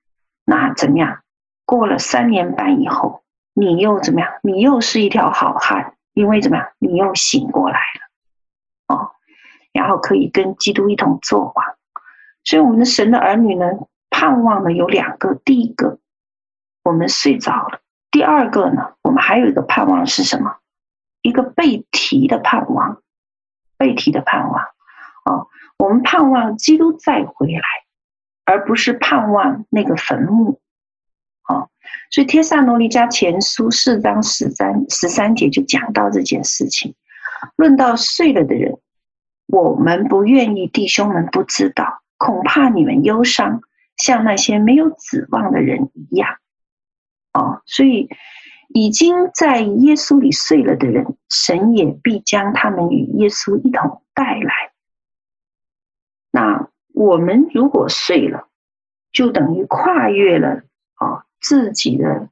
[0.45, 1.21] 那怎么样？
[1.65, 3.23] 过了三年半以后，
[3.53, 4.29] 你又怎么样？
[4.41, 6.67] 你又是一条好汉，因为怎么样？
[6.79, 8.95] 你又醒过来了。
[8.95, 9.11] 哦，
[9.71, 11.65] 然后可以跟基督一同作王，
[12.43, 13.67] 所以我们的神的儿女呢，
[14.09, 15.99] 盼望的有两个：第一个，
[16.83, 17.79] 我们睡着了；
[18.11, 20.57] 第二个呢，我们还有一个盼望是什么？
[21.21, 23.01] 一个被提的盼望，
[23.77, 24.63] 被提的盼望。
[25.25, 27.61] 哦，我们盼望基督再回来，
[28.45, 30.59] 而不是盼望那个坟墓。
[31.47, 31.69] 哦，
[32.09, 36.95] 所以帖撒罗尼迦前书四章十三十三节就讲到这件事情。
[37.55, 38.79] 论到睡了的人，
[39.47, 43.61] 我们不愿意弟兄们不知道，恐怕你们忧伤，
[43.97, 46.37] 像那些没有指望的人一样。
[47.33, 48.09] 哦，所以
[48.69, 54.73] 已经在耶稣里睡了的人，神也必将他们与耶稣一同带来。
[56.31, 58.47] 那我们如果睡了，
[59.11, 60.63] 就等于跨越了
[60.99, 62.29] 哦自己的，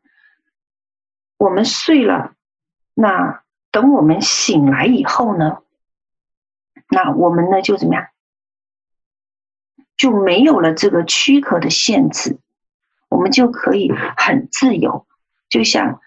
[1.38, 2.34] 我们睡了，
[2.94, 3.44] 那。
[3.70, 5.60] 等我们醒来以后呢，
[6.90, 8.08] 那我们呢就怎么样？
[9.96, 12.40] 就没有了这个躯壳的限制，
[13.10, 15.08] 我们就可以很自由，
[15.50, 16.02] 就像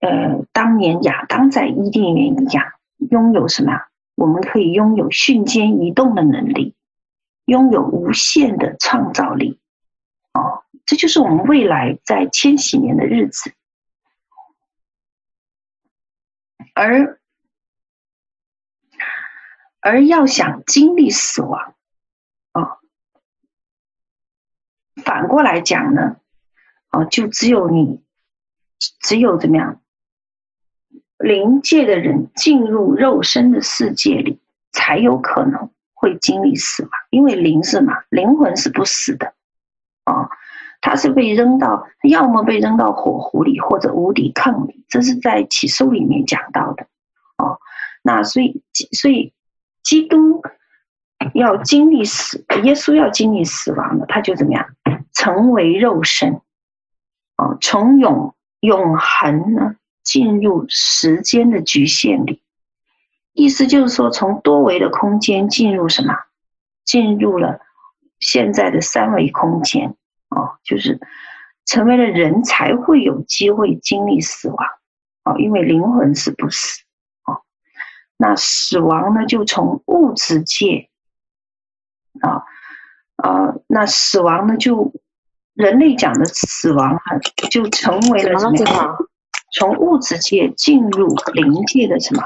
[0.00, 2.72] 呃当年亚当在伊甸园一样，
[3.10, 3.72] 拥有什么？
[4.14, 6.74] 我们可以拥有瞬间移动的能力，
[7.44, 9.60] 拥有无限的创造力。
[10.32, 13.52] 哦，这就是我们未来在千禧年的日子。
[16.74, 17.20] 而
[19.80, 21.74] 而要想经历死亡，
[22.52, 22.78] 啊，
[25.04, 26.16] 反过来讲呢，
[26.96, 28.00] 啊，就只有你，
[29.00, 29.80] 只有怎么样，
[31.18, 34.40] 灵界的人进入肉身的世界里，
[34.72, 39.34] 才有可能会经历死亡，因为灵是嘛，灵魂是不死的，
[40.04, 40.30] 啊。
[40.82, 46.86] 他是被扔到，要么被扔到火湖里，或者无底坑里，这是在启示录里面讲到的。
[47.38, 47.58] 哦，
[48.02, 49.32] 那所以，所以
[49.82, 50.42] 基督
[51.34, 54.64] 要经历死，耶稣要经历死亡的，他就怎么样，
[55.12, 56.40] 成为肉身，
[57.36, 62.42] 哦，从永永恒呢进入时间的局限里，
[63.32, 66.14] 意思就是说，从多维的空间进入什么？
[66.84, 67.60] 进入了
[68.20, 69.96] 现在的三维空间。
[70.28, 70.98] 哦，就是
[71.64, 74.66] 成为了人才会有机会经历死亡，
[75.22, 76.82] 哦，因为灵魂是不死，
[77.24, 77.42] 哦，
[78.16, 80.90] 那死亡呢，就从物质界，
[82.20, 82.42] 啊，
[83.16, 84.92] 呃，那死亡呢，就
[85.56, 87.18] 人类讲的死亡啊，
[87.50, 88.96] 就成为了什么？
[89.52, 92.22] 从物质界进入灵界的什么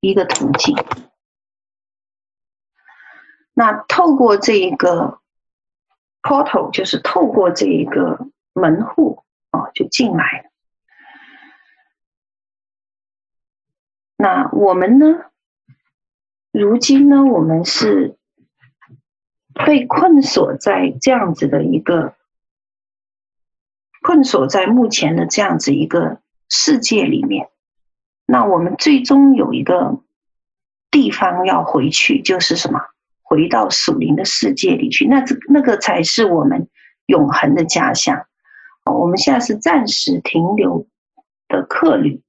[0.00, 0.76] 一个途径？
[3.54, 5.20] 那透过这一个。
[6.26, 8.18] portal 就是透过这一个
[8.54, 10.50] 门户哦，就进来了。
[14.16, 15.26] 那我们呢？
[16.50, 18.16] 如今呢，我们是
[19.66, 22.14] 被困锁在这样子的一个
[24.04, 26.18] 困锁在目前的这样子一个
[26.50, 27.48] 世界里面。
[28.26, 30.02] 那我们最终有一个
[30.90, 32.80] 地方要回去，就是什么？
[33.22, 36.68] 回到属灵的世界里去，那这那个才是我们
[37.06, 38.26] 永恒的家乡。
[38.84, 40.86] 我们现在是暂时停留
[41.48, 42.20] 的客旅。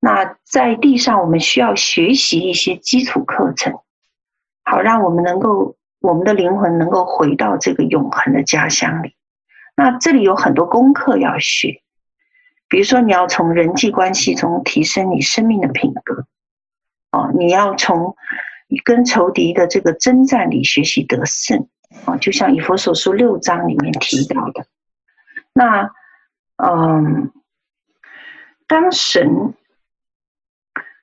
[0.00, 3.72] 那在地上，我们需要学习一些基础课程，
[4.64, 9.14] 好让我们能够我们的灵魂能够回到这个永恒的家乡里。
[9.80, 11.80] 那这里有很多功课要学，
[12.68, 16.26] 比如说你要从人际关系中提升你生命的品格。
[17.12, 18.14] 哦，你要从。
[18.84, 21.66] 跟仇敌的这个征战里学习得胜
[22.04, 24.64] 啊，就像以弗所书六章里面提到的。
[25.52, 25.90] 那，
[26.54, 27.32] 嗯，
[28.68, 29.54] 当神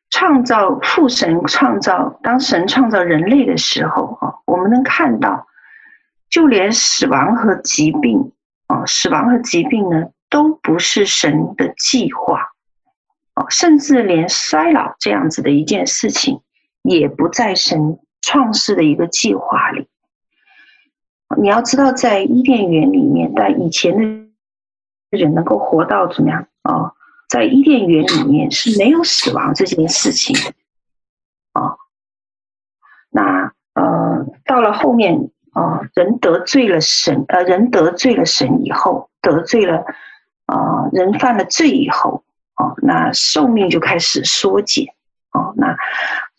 [0.09, 5.45] 创造父神创造，当神创造人类的时候啊，我们能看到，
[6.29, 8.31] 就连死亡和疾病
[8.67, 12.41] 啊，死亡和疾病呢，都不是神的计划，
[13.35, 16.41] 哦，甚至连衰老这样子的一件事情，
[16.83, 19.87] 也不在神创世的一个计划里。
[21.41, 26.93] 你要知道，在伊甸园里面，在以前的人能够活到怎么样啊？
[27.29, 30.53] 在伊甸园里面是没有死亡这件事情的
[31.51, 31.75] 啊。
[33.09, 39.83] 那呃，到了后面啊，人得罪了神，呃，人得罪了神以后，得罪了
[40.45, 44.85] 啊，人犯了罪以后啊，那寿命就开始缩减
[45.31, 45.53] 啊。
[45.55, 45.75] 那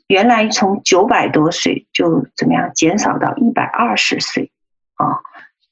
[0.07, 4.53] 原来从九百多岁就怎么样减少到一百二十岁。
[4.95, 5.19] 啊、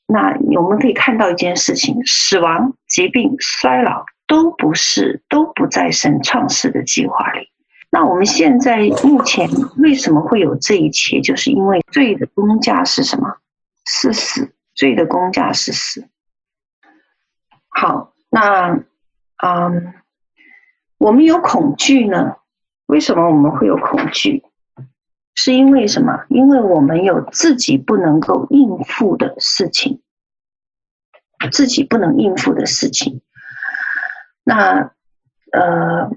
[0.08, 7.48] 那我们可以看到一件事情：死亡、疾病、衰老都不是，都不在神创世的计划里。
[7.90, 11.20] 那我们现在目前为什么会有这一切？
[11.20, 13.38] 就是因为罪的工价是什么？
[13.86, 14.52] 是死。
[14.74, 16.06] 罪的工价是死。
[17.68, 18.78] 好，那
[19.42, 19.94] 嗯，
[20.98, 22.36] 我们有恐惧呢？
[22.84, 24.44] 为什么我们会有恐惧？
[25.34, 26.26] 是因为什么？
[26.28, 30.02] 因为我们有自己不能够应付的事情，
[31.50, 33.22] 自己不能应付的事情。
[34.44, 34.92] 那
[35.52, 36.10] 呃，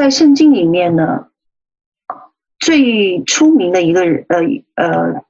[0.00, 1.26] 在圣经里面呢，
[2.58, 4.38] 最出名的一个人，呃
[4.76, 5.24] 呃，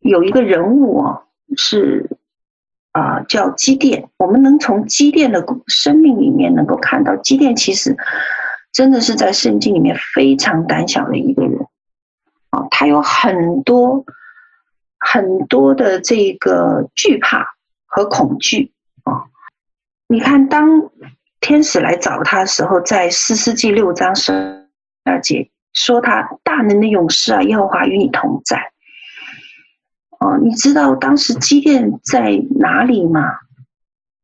[0.00, 1.22] 有一个人物啊，
[1.56, 2.10] 是
[2.90, 4.10] 啊，叫基甸。
[4.18, 7.96] 我们能从基甸的生命里面能够看到，基甸其实
[8.72, 11.64] 真的是在圣经里面非常胆小的一个人
[12.50, 12.66] 啊。
[12.72, 14.04] 他有很多
[14.98, 17.54] 很多的这个惧怕
[17.84, 18.72] 和恐惧
[19.04, 19.30] 啊！
[20.08, 20.90] 你看，当
[21.40, 24.68] 天使来找他的时候，在四世纪六章十
[25.04, 28.72] 二节说：“他大能的勇士啊，耶和华与你同在。”
[30.18, 33.20] 哦，你知道当时基甸在哪里吗？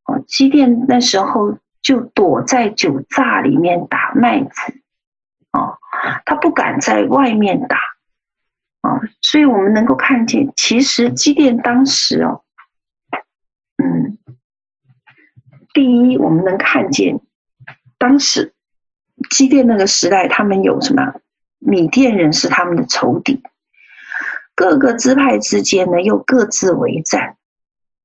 [0.04, 4.50] 哦，基甸那时候就躲在酒榨里面打麦子，
[5.52, 5.78] 哦，
[6.24, 7.76] 他不敢在外面打。
[8.80, 12.42] 啊，所以我们能够看见，其实基甸当时哦，
[13.76, 14.18] 嗯，
[15.72, 17.20] 第一，我们能看见
[17.98, 18.52] 当时
[19.30, 21.14] 基甸那个时代，他们有什么？
[21.58, 23.42] 米甸人是他们的仇敌，
[24.54, 27.36] 各个支派之间呢又各自为战。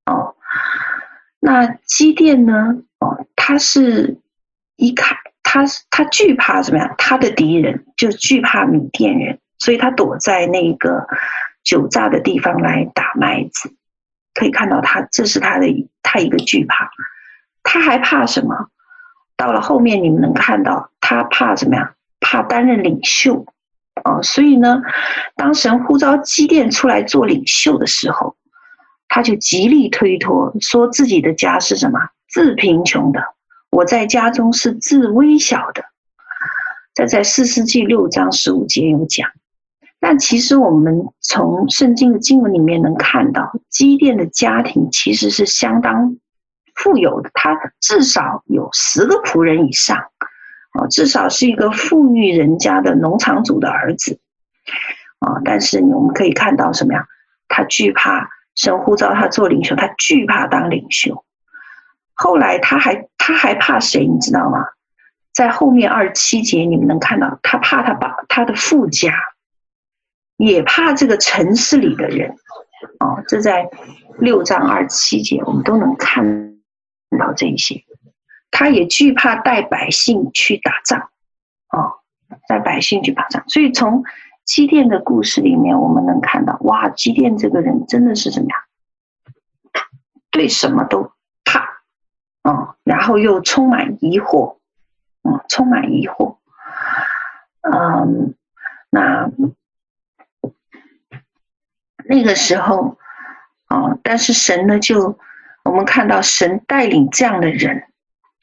[0.06, 0.36] 哦，
[1.40, 2.84] 那基甸呢？
[3.00, 4.20] 哦，他是
[4.76, 6.94] 一看，他他惧怕怎么样？
[6.98, 9.40] 他的敌人就惧怕米甸人。
[9.60, 11.08] 所以他躲在那个
[11.64, 13.76] 酒榨的地方来打麦子，
[14.36, 15.66] 可以看到他，这是他的
[16.04, 16.92] 他一个惧怕。
[17.70, 18.56] 他还怕什么？
[19.36, 21.94] 到了后面你们能看到他怕什么呀？
[22.22, 23.46] 怕担任领袖
[24.06, 24.24] 哦。
[24.24, 24.82] 所以呢，
[25.36, 28.38] 当神呼召基甸出来做领袖的时候，
[29.10, 32.00] 他就极力推脱，说自己的家是什么？
[32.30, 33.22] 自贫穷的，
[33.70, 35.84] 我在家中是自微小的。
[36.96, 39.30] 这在四世纪六章十五节有讲。
[40.00, 46.18] 但其实我们从圣经的经文里面能看到，基甸的家庭其实是相当
[46.78, 49.98] 富有的，他至少有十个仆人以上，
[50.72, 54.20] 啊，至少是一个富裕人家的农场主的儿子，
[55.20, 57.06] 啊，但是我们可以看到什么呀？
[57.50, 61.26] 他惧怕神呼召他做领袖，他惧怕当领袖。
[62.14, 64.08] 后来他还他还怕谁？
[64.08, 64.66] 你知道吗？
[65.34, 69.14] 在后面二七节，你们能看到他怕他把他的富家。
[70.38, 72.36] 也怕这个城市里的人，
[73.00, 73.68] 哦，这在
[74.20, 76.57] 六章二七节，我们都能看
[77.18, 77.84] 到这一些。
[78.50, 81.10] 他也惧怕带百姓去打仗，
[81.70, 82.00] 哦，
[82.48, 83.44] 带百姓去打仗。
[83.48, 84.04] 所以从
[84.46, 88.60] 基甸的故事里面，我们能看到，哇，基甸这个人真的是怎么样？
[90.32, 91.12] 对什么都
[91.46, 91.82] 怕，
[92.44, 94.58] 哦，然后又充满疑惑，
[95.24, 96.38] 嗯，充满疑惑，
[97.62, 98.34] 嗯，
[98.90, 99.30] 那。
[102.10, 102.98] 那个时候，
[103.68, 105.20] 哦，但是神呢，就
[105.68, 107.84] 我们看到神带领这样的人，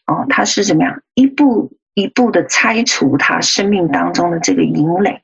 [0.06, 5.22] 哦，他是怎么样一步一步的拆除他生命当中的这个营垒，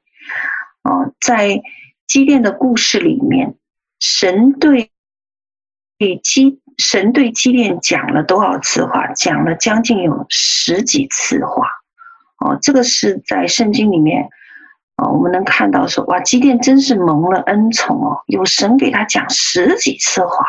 [0.82, 1.60] 哦，在
[2.06, 3.54] 基甸的故事里面，
[3.98, 4.90] 神对
[6.22, 9.12] 基神对基甸讲了多少次话？
[9.14, 11.68] 讲了将近有十几次话，
[12.38, 14.28] 哦，这个是在圣经里面。
[14.96, 20.44] 啊我们能看到说，哇，基甸真是蒙了恩宠哦，有神给他讲十几次话，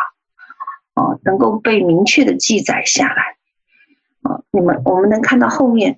[0.96, 3.38] 哦，能够被明确的记载下来，
[4.24, 5.98] 啊，你们我们能看到后面，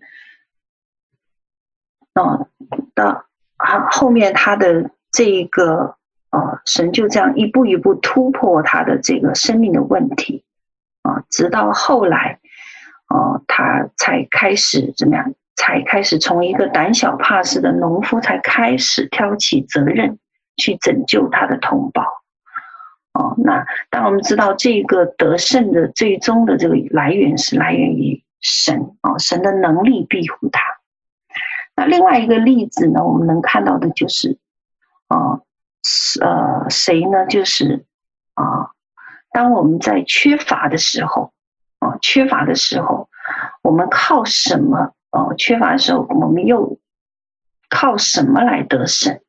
[2.14, 2.48] 啊，
[2.94, 3.26] 到
[3.58, 5.98] 啊后面他的这一个，
[6.30, 10.44] 啊，神就这样一步一步突破他的这个生命的问题，
[11.02, 12.39] 啊，直到后来，
[13.08, 15.34] 哦，他才开始怎么样？
[15.56, 20.18] 才开始从一个胆小怕事的农夫，才开始挑起责任
[20.58, 22.22] 去拯救他的同胞。
[23.14, 30.61] 哦，那当我们知道这个得胜的最终的这个来源是来源于神啊，神的能力庇护他。
[31.76, 34.38] 那另外一个例子呢，我们能看到的就是，
[35.07, 35.41] 啊，
[36.22, 37.26] 呃，谁呢？
[37.28, 37.86] 就是
[38.34, 38.72] 啊，
[39.32, 41.34] 当我们在缺乏的时候，
[41.80, 43.09] 啊，缺乏的时候，
[43.61, 44.93] 我们靠什么？
[45.11, 46.80] 哦，缺乏的时候，我们又
[47.70, 49.20] 靠什么来得胜？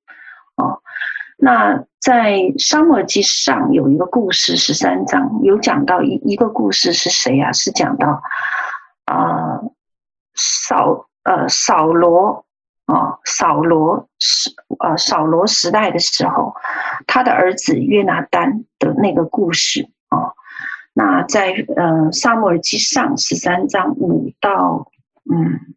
[1.44, 7.52] 那在撒母耳记上有一个故事，十三章有讲到一一个故事是谁呀、啊？
[7.52, 8.22] 是讲到
[9.04, 9.60] 啊，
[10.34, 12.46] 扫呃扫罗
[12.86, 16.54] 啊，扫罗时呃扫罗时代的时候，
[17.06, 20.32] 他的儿子约拿单的那个故事啊。
[20.94, 24.90] 那在呃撒母耳记上十三章五到。
[25.26, 25.74] 嗯，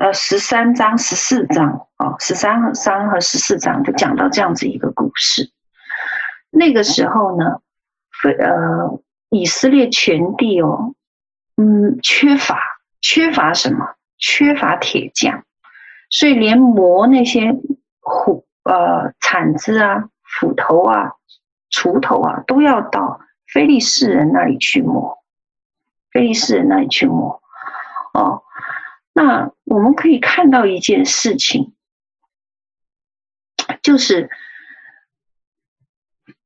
[0.00, 5.52] 呃，十三章、十四章哦，十三章和十四章就讲到这样子一个故事。
[6.50, 7.60] 那个时候呢，
[8.38, 10.94] 呃，以色列全地哦，
[11.56, 12.58] 嗯，缺乏
[13.00, 13.94] 缺乏什么？
[14.18, 15.44] 缺乏铁匠，
[16.08, 17.52] 所以连磨那些
[18.00, 21.12] 斧、呃铲子啊、斧头啊、
[21.70, 25.18] 锄头啊，都要到非利士人那里去磨。
[26.10, 27.42] 非利士人那里去磨
[28.12, 28.42] 哦，
[29.12, 31.74] 那我们可以看到一件事情，
[33.82, 34.30] 就是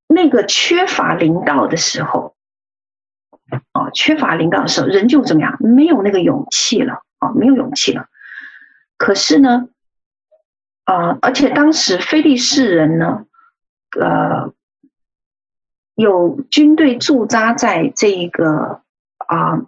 [0.07, 2.37] 那个缺乏领导的时候，
[3.73, 5.57] 哦，缺乏领导的时候，人就怎么样？
[5.61, 8.09] 没有那个勇气了啊，没有勇气了。
[8.97, 9.69] 可是呢，
[10.85, 13.27] 啊，而且当时非利士人呢，
[14.01, 14.53] 呃，
[15.95, 18.83] 有军队驻扎在这一个。
[19.29, 19.67] 啊，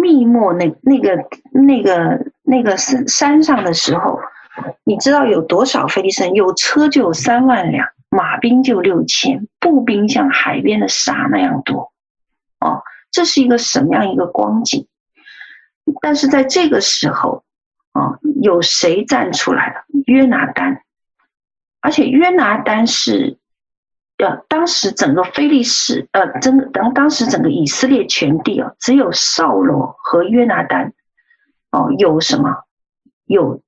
[0.00, 4.18] 密墨那那个那个那个山山上的时候，
[4.84, 6.34] 你知道有多少菲利士人？
[6.34, 11.92] 有车就有三万辆，马兵就六千，步兵像海边的沙那样多。
[12.60, 14.86] 哦，这是一个什么样一个光景？
[16.00, 17.44] 但是在这个时候，
[17.92, 19.84] 啊，有谁站出来了？
[20.06, 20.82] 约拿单，
[21.80, 23.36] 而且约拿单是。
[24.20, 30.92] 呃，当时整个非利士，呃，整当当时整个以色列全地哦，只有扫罗和约拿单，
[31.70, 32.64] 哦，有什么？
[33.24, 33.62] 有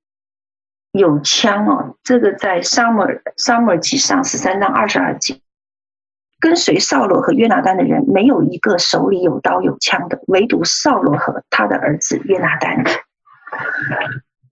[0.91, 5.39] 有枪哦，这个在撒母耳撒母耳记上十三章二十二节，
[6.39, 12.83] 跟随扫罗和约拿单的人，没有一个手里有刀有枪的，唯独扫罗和他的儿子约拿单，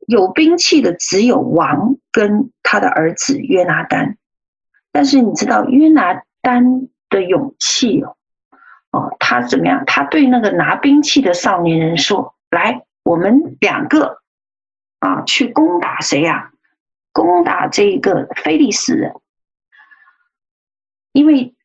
[0.07, 4.17] 有兵器的只有王跟他的儿子约拿单。
[4.91, 8.17] 但是你知道约拿单的勇气哦，
[8.91, 9.83] 哦，他怎么样？
[9.85, 14.21] 他对那个拿兵器的少年人说：“来，我们两个
[14.99, 16.51] 啊，去攻打谁呀？
[17.13, 19.13] 攻打这个非利士人。
[21.13, 21.55] 因为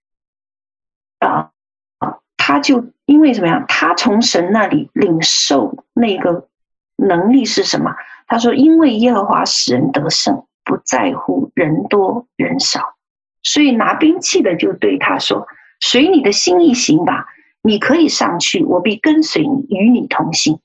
[1.19, 1.51] 啊
[1.99, 3.65] 啊，他就因为怎么样？
[3.67, 6.49] 他从神那里领受那个
[6.97, 7.95] 能力是什么？
[8.27, 12.95] 他说：因为耶和华使人得胜，不在乎人多人少。”
[13.47, 15.47] 所以拿兵器的就对他说
[15.79, 17.29] ：“随你的心意行吧，
[17.63, 20.59] 你可以上去，我必跟随你，与你同行。”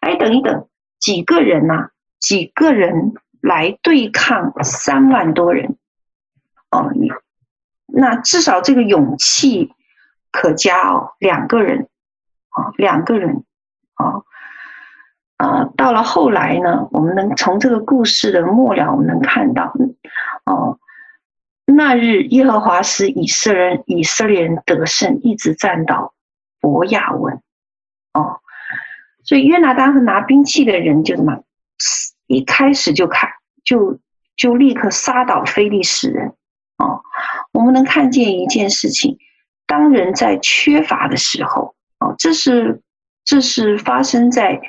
[0.00, 0.68] 哎，等一等，
[1.00, 1.88] 几个人呐、
[2.20, 5.76] 几个人来对抗三万多人？
[6.70, 7.10] 哦，你
[7.86, 9.72] 那至少这个勇气
[10.30, 11.88] 可嘉哦，两个人，
[12.50, 13.42] 啊、哦，两个人，
[13.94, 14.24] 啊、哦，
[15.38, 19.74] 呃，到了后来呢，我们能从这个故事的末了，我们能看到，
[20.46, 20.78] 哦。
[21.66, 26.14] 那日，耶和华使以色列人以色列人得胜，一直战到
[26.60, 27.40] 伯亚文。
[28.12, 28.40] 哦，
[29.24, 31.42] 所以约拿单和拿兵器的人就什么，
[32.26, 33.28] 一开始就开
[33.64, 33.98] 就
[34.36, 36.28] 就立刻杀倒非利士人。
[36.76, 37.00] 哦，
[37.52, 39.18] 我们能看见一件事情：
[39.66, 42.82] 当人在缺乏的时候，哦，这是
[43.24, 44.60] 这是发生在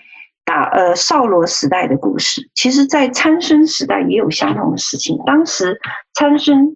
[0.43, 2.49] 大呃扫罗时代的故事。
[2.55, 5.19] 其实，在参孙时代也有相同的事情。
[5.25, 5.79] 当时
[6.13, 6.75] 参孙。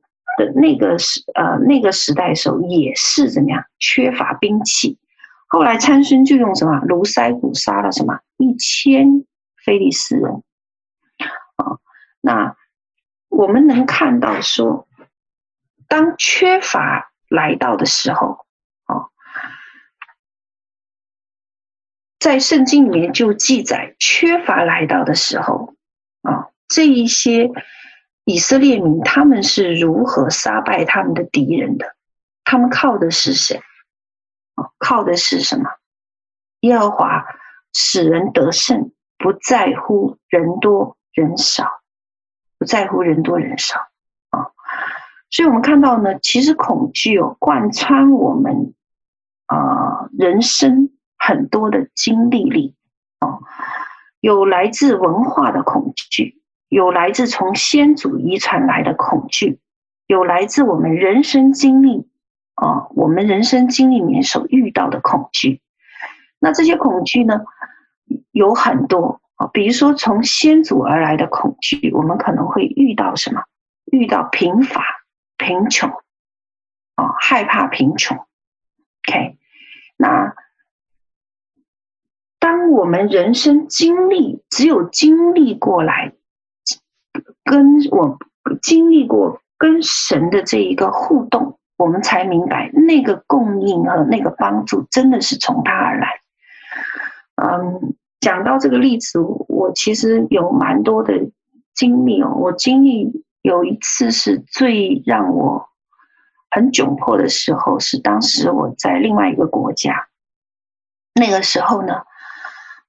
[0.56, 4.98] 那个时呃那个时代的时候也是怎么样缺乏兵器，
[5.48, 9.26] 后来参孙就用什么卢塞古杀了什么一千
[9.64, 10.44] 非利士人
[11.58, 11.80] 啊，
[12.22, 12.56] 那
[13.30, 14.88] 我们能看到说，
[15.88, 18.46] 当缺乏来到的时候
[18.86, 19.10] 啊，
[22.20, 25.76] 在圣经里面就记载缺乏来到的时候
[26.22, 27.50] 啊，这一些。
[28.30, 31.96] 以色列民他们是如何杀败他们的敌人的？
[32.44, 33.60] 他们靠的是谁？
[34.78, 35.68] 靠的是什么？
[36.60, 37.26] 耶和华
[37.74, 41.82] 使人得胜，不在乎人多人少，
[42.60, 43.80] 不在乎人多人少
[44.30, 44.52] 啊。
[45.32, 48.76] 所以我们看到呢，其实恐惧哦，贯穿我们
[49.48, 52.76] 啊、人生很多的经历里
[53.18, 53.40] 啊，
[54.20, 56.39] 有来自文化的恐惧，
[56.70, 59.60] 有来自从先祖遗传来的恐惧，
[60.08, 62.08] 有来自我们人生经历
[62.56, 65.62] 啊，我们人生经历里面所遇到的恐惧。
[66.40, 67.42] 那这些恐惧呢，
[68.32, 73.44] 有很多啊，比如说从先祖而来的恐惧，我们可能会遇到什么？
[73.92, 74.86] 遇到贫乏。
[75.42, 75.90] 贫穷，
[76.96, 78.18] 啊，害怕贫穷。
[79.08, 79.38] OK，
[79.96, 80.36] 那
[82.40, 86.12] 当我们人生经历，只有经历过来，
[87.50, 88.20] 跟我
[88.62, 96.20] 经历过跟神的这一个互动，我们才明白那个供应和那个帮助真的是从他而来。
[97.42, 101.32] 嗯，讲到这个例子，我其实有蛮多的
[101.74, 103.26] 经历哦，我经历。
[103.42, 105.70] 有一次是最让我
[106.52, 110.10] 很窘迫的时候，是当时我在另外一个国家，
[111.14, 112.04] 那个时候呢，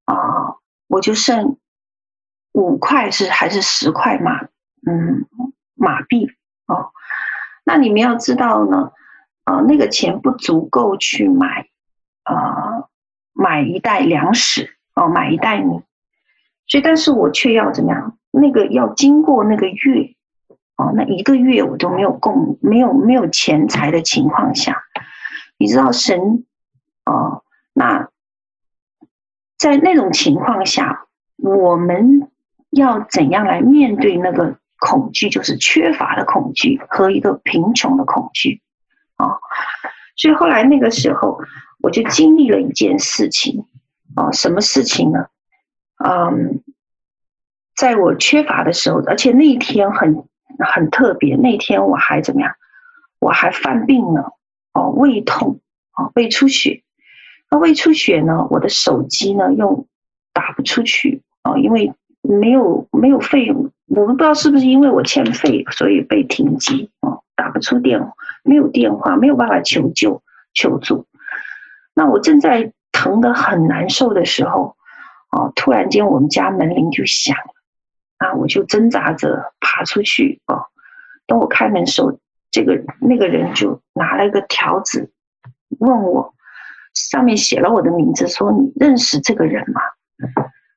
[0.07, 0.57] 啊、
[0.89, 1.57] 我就剩
[2.53, 4.43] 五块是还是十块马，
[4.87, 5.27] 嗯，
[5.75, 6.29] 马币
[6.67, 6.91] 哦。
[7.65, 8.93] 那你们要知道呢，
[9.45, 11.69] 呃，那个钱不足够去买，
[12.25, 12.89] 呃，
[13.33, 15.83] 买一袋粮食哦，买一袋米，
[16.67, 18.17] 所以但是我却要怎么样？
[18.31, 20.15] 那个要经过那个月。
[20.77, 24.83] 哦，那一个月我都没有供，没有没有钱财的情况下，
[25.59, 26.47] 你知道神，
[27.05, 27.45] 哦，
[27.75, 28.09] 那
[29.59, 31.05] 在那种情况下，
[31.37, 32.30] 我们
[32.71, 38.63] 要怎样来面对那个恐惧，就是缺乏的恐惧和一个贫穷的恐惧，
[39.17, 39.39] 啊、
[40.17, 41.39] 所以后来那个时候，
[41.83, 43.67] 我就经历了一件事情，
[44.15, 45.27] 啊，什么事情呢？
[46.05, 46.63] 嗯，
[47.77, 50.25] 在我缺乏的时候，而且那一天很。
[50.63, 52.53] 很特别，那天我还怎么样？
[53.19, 54.37] 我还犯病了，
[54.75, 55.61] 哦，胃痛，
[55.97, 56.83] 哦，胃出血。
[57.51, 58.47] 那胃出血呢？
[58.51, 59.87] 我的手机呢又
[60.35, 68.13] 打不出去，哦，因为没有没有费用，我们不知道是不是因为我欠费，所以被停机，哦，打不出电话，
[68.45, 71.07] 没有电话，没有办法求救求助。
[71.95, 74.77] 那我正在疼得很难受的时候，
[75.33, 77.55] 哦，突然间我们家门铃就响了。
[78.21, 78.35] 啊！
[78.35, 80.67] 我就挣扎着爬出去哦。
[81.27, 82.19] 等我开门的时候，
[82.51, 85.11] 这个那个人就拿了一个条子
[85.79, 86.35] 问我，
[86.93, 89.81] 上面写了我的名字，说：“你认识这个人吗？”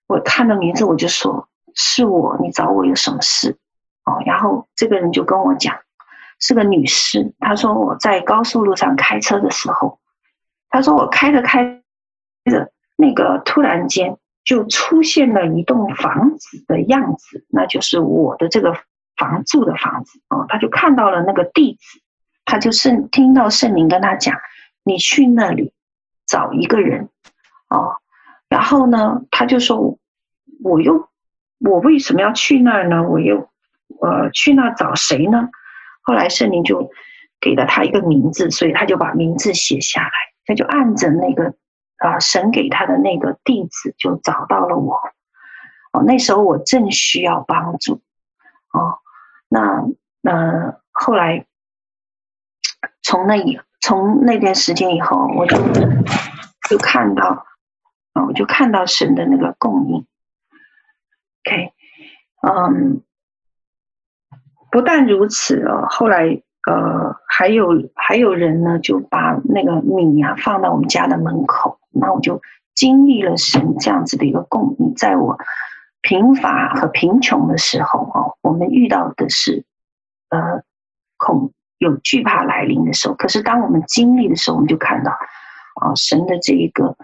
[0.08, 3.58] 我看到名字我就说：“是我，你找我有什么事？”
[4.06, 5.80] 哦，然后这个人就跟我讲，
[6.40, 7.34] 是个女士。
[7.40, 10.00] 她说我在高速路上开车的时候，
[10.70, 11.82] 她说我开着开
[12.46, 14.18] 着，那个突然间。
[14.46, 18.78] 就出现了一栋房子的样子，那就是我的这个
[19.16, 20.46] 房住的房子哦。
[20.50, 22.02] 他就看到了那个地址，
[22.44, 24.38] 他就圣听到圣灵跟他讲
[24.84, 25.72] ：“你去那里
[26.26, 27.08] 找一个人
[27.70, 27.96] 哦。”
[28.54, 29.98] 然后呢，他就说
[30.64, 31.10] ：“我又
[31.60, 33.02] 我为什么要去那儿呢？
[33.10, 33.50] 我又
[34.00, 35.50] 呃去那儿找谁呢？”
[36.06, 36.92] 后来圣灵就
[37.42, 40.12] 给了他一个名字，所以他就把名字写下来，
[40.46, 41.56] 他就按着那个。
[41.98, 42.20] 啊！
[42.20, 45.00] 神给他的那个地址就找到了我。
[45.94, 48.02] 哦，那时候我正需要帮助。
[48.74, 49.00] 哦，
[49.48, 49.86] 那
[50.30, 51.46] 呃后来
[53.04, 55.56] 从那以从那段时间以后，我就
[56.70, 57.46] 就看到
[58.14, 60.06] 啊，我就看到神的那个供应。
[61.46, 61.74] OK，
[62.42, 63.02] 嗯，
[64.72, 71.80] 不但如此哦，后来呃还有还有人呢，就把那个米啊放到我们家的门口。
[71.92, 72.42] 那我就
[72.74, 75.38] 经历了神这样子的一个供应，在我
[76.02, 79.64] 贫乏和贫穷的时候，啊，我们遇到的是，
[80.30, 80.64] 呃，
[81.18, 83.14] 恐有惧怕来临的时候。
[83.14, 85.12] 可是当我们经历的时候，我们就看到，
[85.82, 86.98] 啊，神的这一个，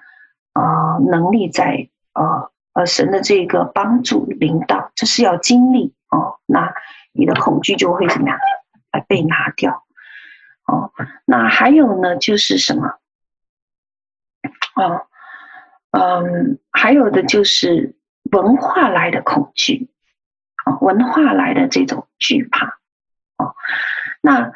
[0.59, 6.39] 啊，能力在，呃，呃，神的这个帮助领导，这是要经历哦。
[6.45, 6.73] 那
[7.13, 8.37] 你的恐惧就会怎么样？
[9.07, 9.85] 被拿掉，
[10.65, 10.91] 哦。
[11.25, 12.99] 那还有呢，就是什么？
[14.73, 15.07] 啊，
[15.91, 17.95] 嗯，还有的就是
[18.31, 19.89] 文化来的恐惧，
[20.65, 22.79] 啊，文化来的这种惧怕，
[23.37, 23.53] 啊，
[24.21, 24.51] 那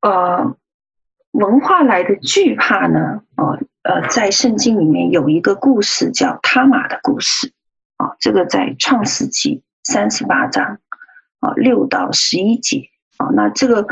[0.00, 0.56] 呃，
[1.32, 7.52] 文化来的惧怕呢，呃呃，在圣经里面有一个故事叫他玛的故事，
[7.96, 10.78] 啊，这个在创世纪三十八章
[11.40, 13.86] 啊六到十一节，啊，那这个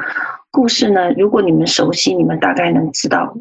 [0.51, 3.34] 故事呢，如果你们熟悉，你们大概能知道。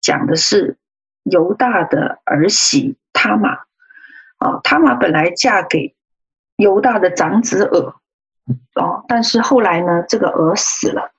[0.00, 0.78] 讲的是
[1.24, 3.50] 犹大的儿媳他玛
[4.38, 5.94] 啊，他玛本来嫁给
[6.56, 7.96] 犹大的长子俄
[8.76, 11.10] 哦，但是后来呢，这个俄死了，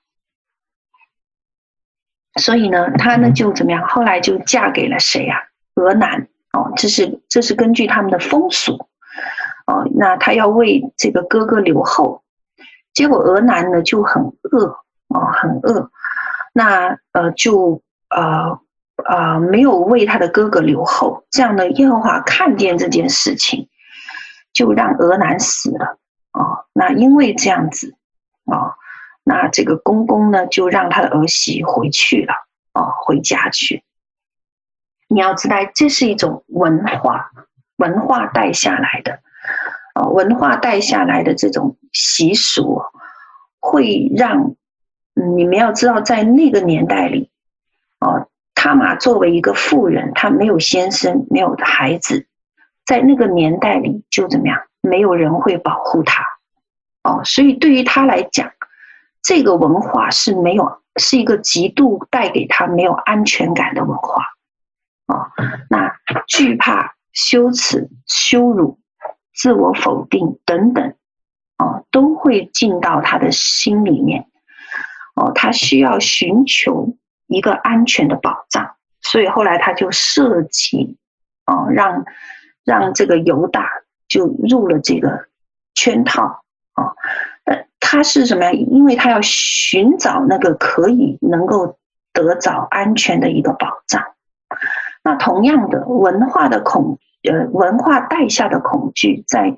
[2.38, 3.86] 所以呢，他呢就怎么样？
[3.86, 5.42] 后来就嫁给了谁呀、啊？
[5.76, 8.74] 俄南哦，这是这是根据他们的风俗
[9.66, 12.22] 哦，那他要为这个哥哥留后，
[12.92, 14.66] 结果俄南呢就很饿
[15.08, 15.90] 哦，很饿，
[16.52, 18.60] 那呃就呃。
[19.02, 23.66] 呃，没有为他的哥哥留后，这样的耶和华看见这件事情，
[24.52, 25.96] 就让俄南死了、
[26.32, 26.66] 哦。
[26.74, 27.94] 那因为这样子、
[28.44, 28.74] 哦，
[29.30, 32.34] 那这个公公呢，就让他的儿媳回去了
[32.72, 33.84] 啊、哦，回家去。
[35.06, 37.30] 你要知道，这是一种文化，
[37.76, 39.20] 文化带下来的
[39.94, 42.82] 啊、哦，文化带下来的这种习俗，
[43.60, 44.56] 会让
[45.14, 47.30] 你们要知道，在那个年代里
[48.00, 48.08] 啊。
[48.08, 48.26] 哦
[48.62, 52.26] 他玛作为一个妇人，她没有先生，没有孩子，
[52.84, 54.60] 在那个年代里就怎么样？
[54.82, 56.22] 没有人会保护她，
[57.02, 58.52] 哦，所以对于她来讲，
[59.22, 64.24] 这个文化是没有，是一个极度带给他没有安全感的文化，
[65.06, 65.30] 哦，
[65.68, 65.94] 那
[66.26, 68.78] 惧怕、羞耻、羞辱、
[69.34, 70.94] 自我否定等等，
[71.58, 74.26] 哦，都会进到他的心里面，
[75.14, 76.96] 哦，他需要寻求。
[77.32, 80.98] 一个安全的保障，所以后来他就设计，
[81.46, 82.04] 哦，让
[82.64, 83.70] 让这个犹大
[84.08, 85.28] 就入了这个
[85.72, 86.42] 圈套，
[86.74, 86.96] 哦，
[87.90, 88.52] 他是什么呀？
[88.52, 91.76] 因为他要寻找那个可以能够
[92.12, 94.00] 得着安全的一个保障。
[95.02, 99.56] 那同样的文化的恐，呃，文化带下的恐惧，在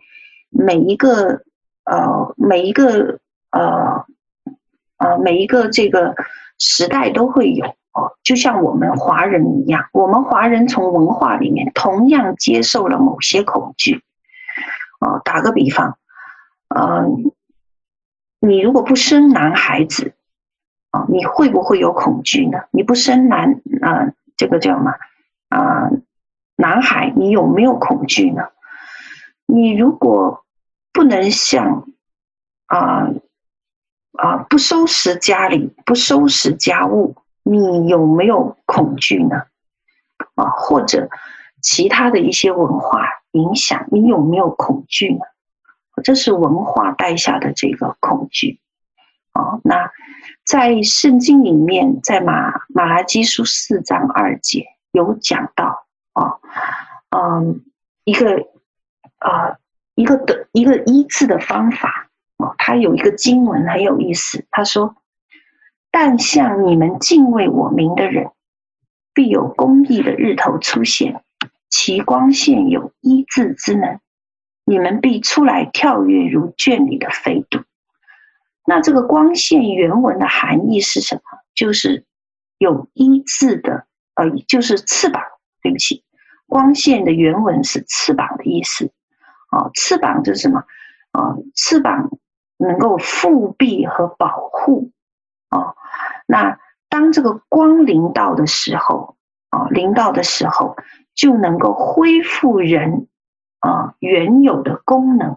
[0.49, 1.43] 每一个
[1.85, 3.19] 呃每一个
[3.51, 4.07] 呃
[4.97, 6.15] 呃每一个这个。
[6.59, 14.05] 时代都会有哦，就像我们华人一样，我们华人从文化里面同样接受了某些恐惧。
[15.01, 15.99] 哦，打个比方，
[16.69, 17.33] 嗯，
[18.45, 20.15] 你如果不生男孩子，
[20.91, 22.59] 啊，你会不会有恐惧呢？
[22.73, 24.93] 你不生男，呃，这个叫什么？
[25.49, 25.91] 啊，
[26.57, 28.43] 男孩，你有没有恐惧呢？
[29.47, 30.45] 你如果
[30.93, 31.87] 不能像，
[32.67, 33.09] 啊。
[34.19, 39.45] 啊，不收拾家里，不收拾家务，你有没有恐惧呢？
[40.35, 41.09] 啊，或者
[41.63, 45.21] 其他的一些文化影响，你有没有恐惧呢？
[46.03, 48.61] 这是文化带下的这个恐惧。
[49.35, 49.91] 哦，那
[50.45, 56.39] 在圣经里面，在马马拉基书四章二节有讲到啊，
[57.11, 57.65] 嗯，
[58.05, 58.47] 一个
[59.19, 59.59] 啊，
[59.95, 62.09] 一个的一个医治的方法。
[62.39, 64.97] 哦他有一个经文很有意思，他说
[65.93, 68.33] ：“但向你们敬畏我名的人，
[69.15, 71.23] 必有公义的日头出现，
[71.71, 74.01] 其光线有医治之能，
[74.65, 77.61] 你们必出来跳跃如圈里的飞度。”
[78.67, 81.23] 那这个光线原文的含义是什么？
[81.55, 82.05] 就是
[82.59, 85.23] 有一”字的，呃，就是翅膀。
[85.63, 86.05] 对不起，
[86.47, 88.93] 光线的原文是翅膀的意思。
[89.51, 90.65] 哦，翅膀就是什么？
[91.13, 92.11] 啊，翅膀。
[92.59, 94.93] 能够覆庇和保护，
[95.51, 95.75] 哦，
[96.29, 99.17] 那当这个光临到的时候，
[99.51, 100.77] 啊，临到的时候，
[101.13, 103.09] 就能够恢复人
[103.63, 105.35] 啊原有的功能，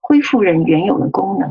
[0.00, 1.50] 恢复人原有的功能，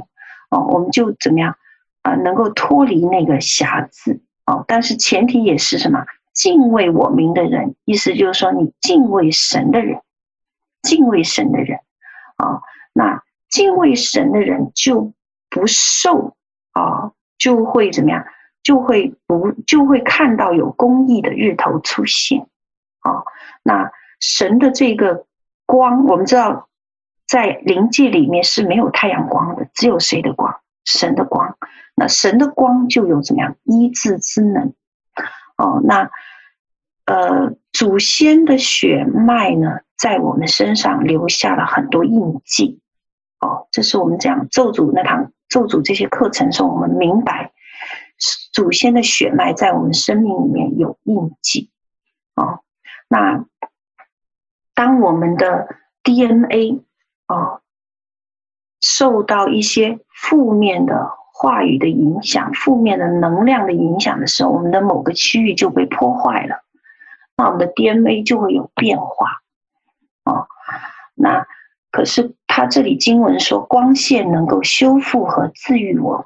[0.52, 1.58] 哦，我们就怎么样
[2.04, 6.06] 啊，能够脱离那个瑕疵，哦，但是前提也是什么？
[6.34, 10.02] 敬畏我名的人，意思就是说，你敬畏神的人，
[10.82, 11.80] 敬畏神的人，
[12.38, 12.62] 啊，
[12.94, 13.24] 那。
[13.50, 15.14] 敬畏神的人就
[15.52, 16.36] 不受
[16.72, 18.26] 啊，就会怎么样？
[18.64, 22.48] 就会不就会看到有公义的日头出现
[23.02, 23.22] 啊。
[23.62, 25.28] 那神的这个
[25.66, 26.70] 光，我们知道
[27.28, 30.60] 在灵界里面是没有太阳光的，只有谁的光？
[30.86, 31.58] 神的光。
[31.96, 34.74] 那神的光就有怎么样医治之能
[35.58, 35.82] 哦？
[35.84, 36.10] 那
[37.06, 42.80] 呃，祖先的血脉呢，在我们身上留下了很多印记。
[43.40, 47.52] 哦，这是我们讲咒诅那堂咒诅这些课程时候，我们明白
[48.54, 51.70] 祖先的血脉在我们生命里面有印记。
[52.36, 52.62] 哦，
[53.08, 53.46] 那
[54.74, 55.68] 当我们的
[56.04, 56.84] DNA
[57.28, 57.62] 哦
[58.82, 66.64] 受到一些负面的话语的影响、负面的能量的影响的时候，我们的某个区域就被破坏了，
[67.38, 69.42] 那我们的 DNA 就会有变化。
[70.26, 70.48] 哦，
[71.16, 71.46] 那。
[71.92, 76.18] 可是他这里经文说，光线能够修复和治愈我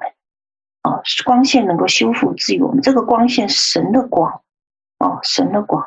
[0.80, 2.80] 啊，光线能够修复治愈我们。
[2.80, 4.40] 这个光线，神的光，
[4.98, 5.86] 哦，神的光。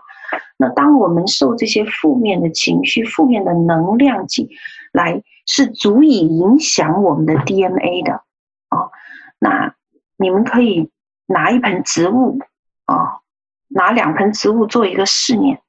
[0.61, 4.47] 那当我们受这些负面的情绪、负面的能量进
[4.93, 8.21] 来，是足以影响我们的 DNA 的
[8.69, 8.91] 哦。
[9.39, 9.73] 那
[10.17, 10.91] 你们可以
[11.25, 12.37] 拿一盆植物
[12.85, 13.21] 啊，
[13.69, 15.63] 拿两盆植物做一个试验。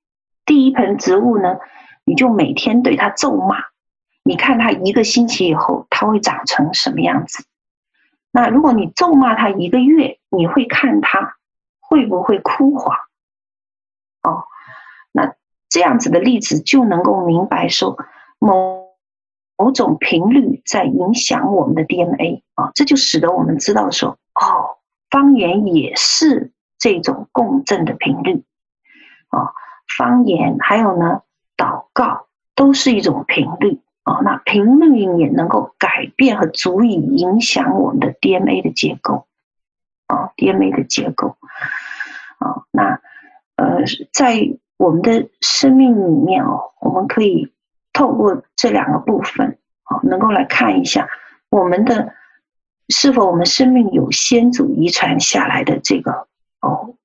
[0.45, 1.57] 第一盆植物呢，
[2.05, 3.65] 你就每天对它咒骂，
[4.23, 7.47] 你看它一个星期以后，它会长成什么样子？
[8.31, 11.37] 那如果你咒骂它一个月，你会看它
[11.81, 12.95] 会不会枯黄？
[14.23, 14.45] 哦，
[15.13, 15.35] 那
[15.69, 17.97] 这样子的例子就能够明白说，
[18.39, 18.89] 某
[19.57, 24.79] 某种频率在影响我们的 DNA 啊，这就使得我们知道说，哦，
[25.11, 28.43] 方言也是这种共振的频率
[29.29, 29.53] 啊，
[29.99, 31.23] 方言还有呢，
[31.57, 33.81] 祷告都是一种频率。
[34.05, 39.29] 啊，那频率也能够改变和足以影响我们的 DNA 的结构，
[40.09, 41.37] 啊，DNA 的结构，
[42.41, 43.01] 啊，那
[43.55, 47.53] 呃，在我们的生命里面哦，我们可以
[47.93, 51.09] 透过这两个部分，啊，能够来看一下
[51.51, 52.13] 我们的
[52.89, 56.27] 是否我们生命有先祖遗传下来的这个
[56.61, 56.97] 哦，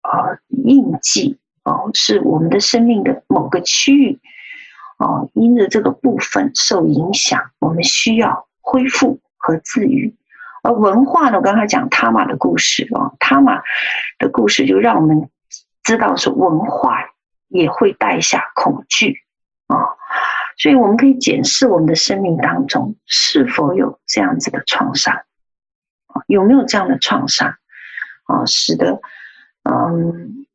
[0.00, 4.18] 啊，印记哦，是我们的生命的某个区域。
[4.96, 10.16] 哦，因着这个部分受影响，我们需要恢复和治愈。
[10.62, 13.62] 而文化呢，我刚才讲他玛的故事啊，他玛
[14.18, 15.28] 的故事就让我们
[15.84, 16.98] 知道说，文化
[17.48, 19.16] 也会带下恐惧
[19.66, 19.76] 啊。
[20.56, 25.14] 所以我们可以检视我们的生命当中是否有这样子的创伤
[26.06, 27.54] 啊，有没有这样的创伤
[28.24, 29.00] 啊，使得
[29.64, 30.46] 嗯。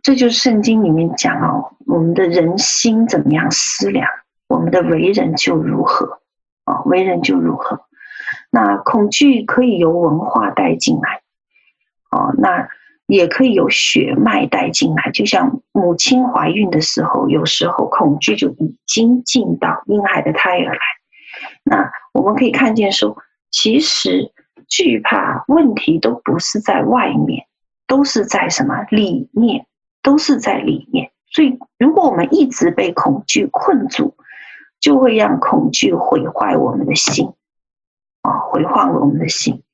[0.00, 4.08] 这就是圣经里面讲哦，我们的人心怎么样思量，
[4.46, 6.22] 我们的为人就如何
[6.64, 7.84] 啊，为人就如何。
[8.48, 11.20] 那恐惧可以由文化带进来，
[12.10, 12.68] 哦，那
[13.08, 15.10] 也可以有血脉带进来。
[15.10, 20.80] 就像母亲怀孕的时候，有时候恐惧就已经进到婴孩的胎儿来。
[21.64, 23.16] 那我们可以看见说，
[23.50, 24.32] 其实
[24.68, 27.46] 惧怕问题都不是在外面，
[27.88, 29.66] 都是在什么里面。
[30.00, 34.14] 都是在里面，所以如果我们一直被恐惧困住，
[34.80, 37.34] 就会让恐惧毁坏我们的心，
[38.22, 39.64] 啊，毁坏我们的心。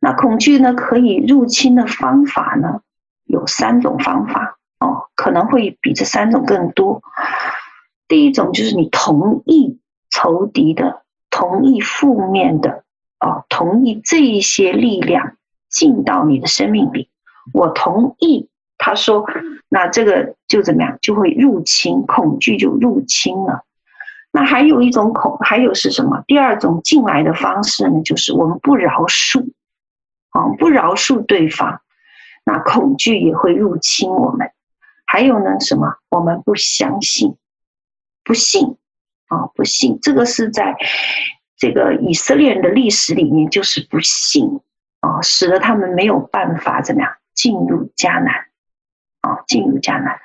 [0.00, 2.80] 那恐惧呢，可以入侵的方法呢，
[3.24, 7.02] 有三种方法，哦，可能会比这三种更多。
[8.08, 9.78] 第一种就是你同意
[10.10, 12.82] 仇敌的，同意负面的，
[13.20, 15.36] 哦，同意这一些力量
[15.68, 17.08] 进到你的生命里，
[17.52, 18.48] 我同意。
[18.82, 19.26] 他说
[19.68, 20.96] ：“那这个就怎么样？
[21.02, 23.66] 就会入侵，恐惧就入侵了。
[24.32, 26.24] 那还有一种恐，还有是什么？
[26.26, 28.00] 第二种进来的方式呢？
[28.02, 29.44] 就是我们不饶恕，
[30.30, 31.80] 啊，不饶恕对方，
[32.44, 34.50] 那恐惧也会入侵我们。
[35.06, 35.96] 还有呢，什么？
[36.08, 37.36] 我们不相信，
[38.24, 38.76] 不信，
[39.28, 39.98] 啊，不信。
[40.00, 40.76] 这个是在
[41.56, 44.60] 这个以色列人的历史里面，就是不信，
[45.00, 48.46] 啊，使得他们没有办法怎么样进入迦南。”
[49.22, 50.18] 啊，进入迦南，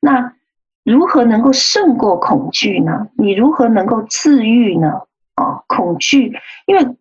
[0.00, 0.34] 那
[0.82, 3.08] 如何能够胜过恐惧呢？
[3.16, 5.00] 你如何能够治愈呢？
[5.34, 6.94] 啊，恐惧，因为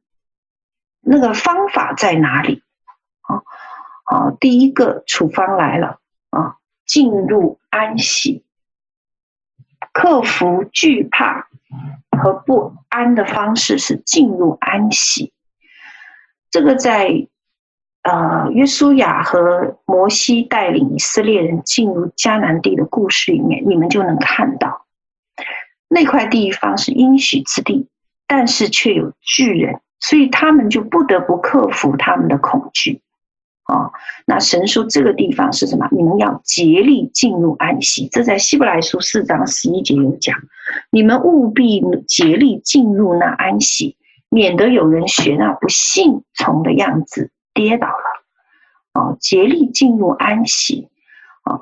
[1.04, 2.64] 那个方法在哪里？
[3.22, 3.43] 啊
[4.06, 5.99] 啊，第一个处方来了
[6.32, 8.43] 啊，进入安息，
[9.91, 11.47] 克服惧怕
[12.18, 15.34] 和不安的方式是进入安息。
[16.49, 17.28] 这个在。
[18.06, 24.86] 呃，约书亚和摩西带领以色列人进入迦南地的故事里面，你们就能看到
[25.88, 27.88] 那块地方是应许之地，
[28.28, 33.01] 但是却有巨人，所以他们就不得不克服他们的恐惧。
[33.64, 33.91] 啊、
[34.26, 35.88] 那神说这个地方是什么？
[35.91, 38.10] 你们要竭力进入安息。
[38.12, 40.38] 这在希伯来书四章十一节有讲，
[40.91, 43.95] 你们务必竭力进入那安息，
[44.28, 47.32] 免得有人学那不信从的样子。
[47.54, 50.89] 跌倒了，哦，竭力进入安息，
[51.43, 51.62] 啊，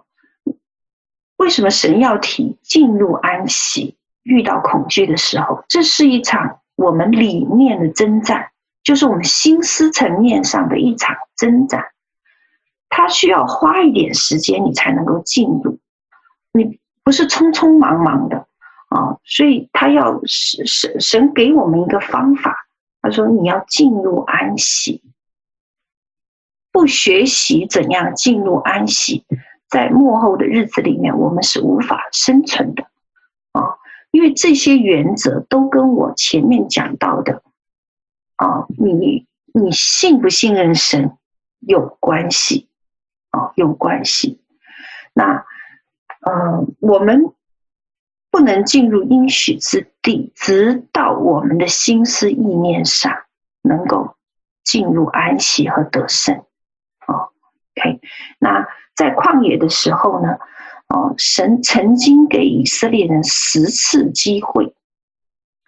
[1.38, 3.98] 为什么神要提进入安息？
[4.24, 8.52] 遇到恐惧的时候，这是一场我们里面的征战，
[8.84, 11.86] 就是我们心思层面上的一场征战。
[12.90, 15.80] 它需要花一点时间，你才能够进入，
[16.52, 18.48] 你不是匆匆忙忙的
[18.90, 22.68] 啊，所以他要神神神给我们一个方法，
[23.02, 25.02] 他说你要进入安息。
[26.74, 29.26] 不学习怎样进入安息，
[29.70, 32.91] 在幕后的日子里面，我们是无法生存的！
[34.12, 37.42] 因为这些原则都跟我前面讲到的
[38.36, 41.18] 啊，你你信不信任神
[41.60, 42.70] 有关系
[43.30, 44.42] 啊，有关系。
[45.14, 45.46] 那
[46.22, 47.34] 呃，我们
[48.30, 53.24] 不能进入应许之地，直到我们的心思意念上
[53.62, 54.16] 能够
[54.64, 56.38] 进入安息和得胜。
[57.08, 57.32] 哦
[57.76, 58.00] ，OK，
[58.40, 60.38] 那在旷野的时候呢，
[60.94, 64.76] 哦，神曾经给以色列人十次机会，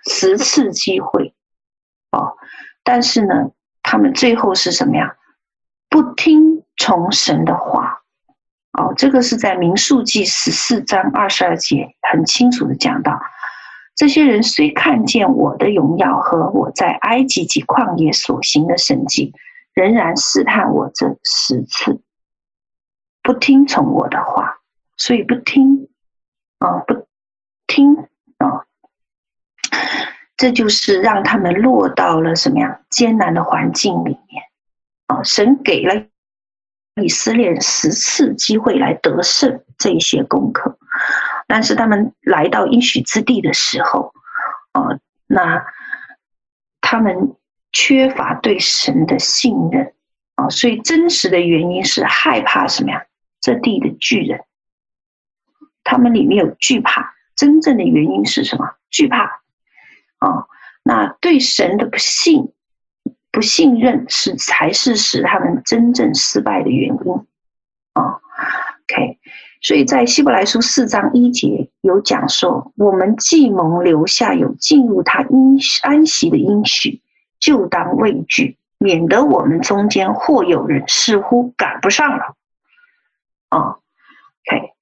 [0.06, 1.34] 十次机会，
[2.12, 2.36] 哦，
[2.84, 3.52] 但是呢，
[3.82, 5.16] 他们最后是什么呀？
[5.90, 8.02] 不听从神的话。
[8.74, 13.22] 哦，这个是在民数记十四章二十二节很清楚的讲到，
[13.96, 19.32] 这些人虽看见我的荣耀和我在埃及及旷野所行的神迹，
[19.76, 22.02] 仍然试探我这十次，
[23.22, 24.53] 不听从我的话，
[24.98, 25.90] 所以不听，
[26.60, 27.08] 啊，不
[27.68, 27.96] 听
[28.38, 28.66] 啊，
[30.38, 34.44] 这就是让他们落到了什么样艰难的环境里面，
[35.08, 36.06] 啊，神给了。
[37.02, 40.78] 以色列十次机会来得胜这一些功课，
[41.48, 44.14] 但是他们来到应许之地的时候，
[44.74, 45.66] 啊，那
[46.82, 47.36] 他们
[47.72, 49.96] 缺乏对神的信任。
[50.36, 53.04] 啊，所以真实的原因是害怕什么呀？
[53.42, 54.43] 这地的巨人，
[55.84, 58.76] 他们里面有惧怕，真正的原因是什么？
[58.90, 59.42] 惧怕
[60.20, 60.48] 啊，
[60.84, 62.52] 那对神的不信。
[63.32, 67.14] 不信任是才是使他们真正失败的原因
[67.94, 68.22] 啊。
[68.84, 69.18] OK，
[69.60, 77.02] 所以在希伯来书四章一节有讲说，我们既蒙留下有进入他应安息的应许，
[77.40, 82.36] 就当畏惧，免得我们中间或有人似乎赶不上了
[83.50, 83.80] 啊。
[84.46, 84.74] OK，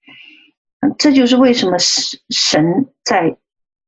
[0.98, 3.38] 这就是为什么神在。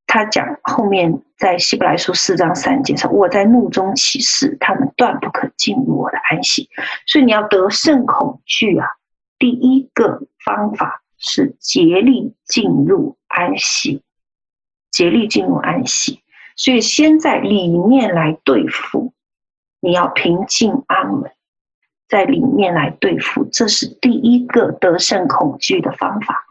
[0.05, 6.69] 他讲后面在希伯来书四章三节上，我在怒中起誓，他们断不可进入我的安息。
[7.07, 8.85] 所以你要得胜恐惧啊，
[9.39, 14.03] 第一个方法是竭力进入安息，
[14.91, 16.21] 竭力进入安息。
[16.57, 19.13] 所以先在里面来对付，
[19.79, 21.31] 你要平静安稳，
[22.07, 26.42] 在里面来对付，这是第一个得胜恐惧的方法。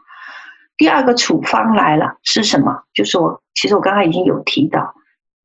[0.83, 2.83] 第二个处方来了是什么？
[2.93, 4.93] 就是我，其实我刚刚已经有提到，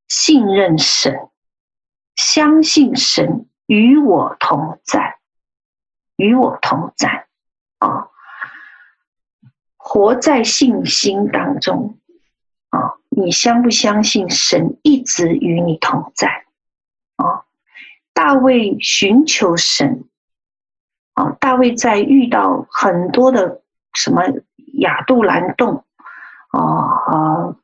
[0.08, 1.28] 信任神，
[2.16, 5.20] 相信神与我同在，
[6.16, 7.28] 与我同在
[7.78, 8.08] 啊，
[9.76, 12.00] 活在信心当中
[12.70, 16.46] 啊，你相不相信神一直与你同在
[17.14, 17.44] 啊？
[18.12, 20.08] 大卫寻求神
[21.14, 23.62] 啊，大卫在遇到很多的
[23.92, 24.24] 什么？
[24.78, 25.84] 亚杜兰洞，
[26.48, 26.62] 啊、
[27.06, 27.56] 呃、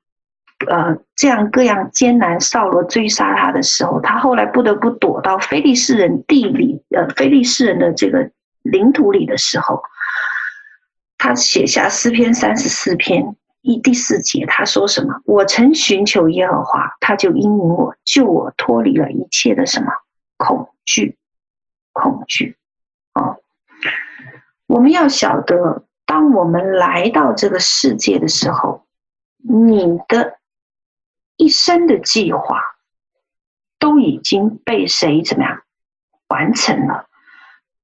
[0.68, 8.30] 呃，这样各样艰难，扫罗追杀他的时候，他后来不得不躲到非利士人地里，呃，非利士人的这个
[8.62, 9.82] 领土里的时候，
[11.18, 15.20] 他写下诗篇三十四篇一第四节，他说什么？
[15.24, 19.92] 我曾寻求耶和华，他就应允我，救我脱离了一切的什么
[20.36, 21.16] 恐惧，
[21.92, 22.56] 恐惧
[23.12, 23.36] 啊！
[24.66, 25.84] 我们要晓得。
[26.06, 28.86] 当我们来到这个世界的时候，
[29.38, 30.38] 你的
[31.36, 32.60] 一生的计划
[33.78, 35.62] 都已经被谁怎么样
[36.28, 37.06] 完成了？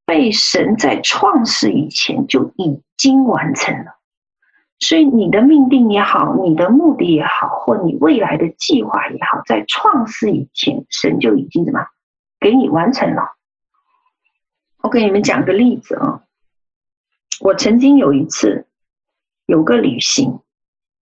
[0.04, 3.96] 被神在创世以前就已经完成了。
[4.78, 11.86] 所以你的命定也好，你的目的也好，或你未来的计划也好，在创世以前，神就已经怎么
[12.40, 13.36] 给你完成了。
[14.82, 16.22] 我给你们讲个例子啊。
[17.40, 18.66] 我曾经有一次
[19.46, 20.40] 有个旅行，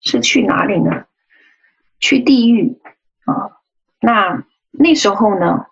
[0.01, 1.07] 是去哪里呢？
[1.99, 2.79] 去地狱
[3.25, 3.59] 啊！
[4.01, 5.67] 那那时候呢，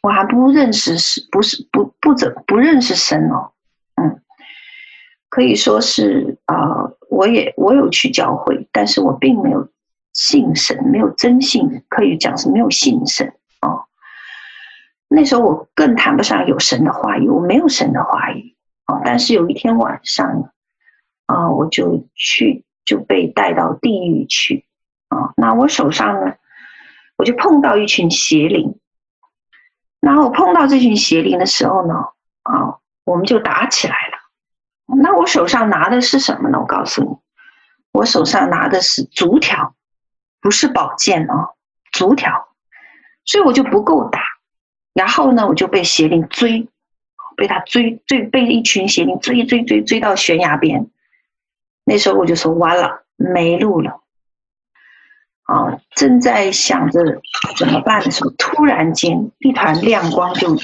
[0.00, 3.52] 我还不认识是不是不不怎不认识神哦，
[3.96, 4.22] 嗯，
[5.28, 6.56] 可以说是啊、
[7.10, 9.68] 我也我有去教会，但是我并没有
[10.12, 13.84] 信神，没有真信，可以讲是没有信神哦。
[15.08, 18.54] 那时候我更谈不上有神的话语，我没有神的话语。
[18.86, 20.52] 哦，但是有一天晚上，
[21.26, 24.66] 啊，我就去就被带到地狱去，
[25.08, 26.34] 啊，那我手上呢，
[27.16, 28.78] 我就碰到一群邪灵，
[30.00, 31.94] 然后碰到这群邪灵的时候呢，
[32.42, 34.18] 啊，我们就打起来了。
[35.00, 36.60] 那我手上拿的是什么呢？
[36.60, 37.16] 我告诉你，
[37.92, 39.74] 我手上拿的是竹条，
[40.42, 41.52] 不是宝剑啊，
[41.90, 42.48] 竹条，
[43.24, 44.20] 所以我就不够打，
[44.92, 46.68] 然后呢，我就被邪灵追。
[47.36, 50.86] 被他追追，被一群邪灵追追追追到悬崖边，
[51.84, 54.00] 那时候我就说完了，没路了。
[55.44, 57.20] 啊，正在想着
[57.58, 60.56] 怎么办的时候，突然间一团亮光就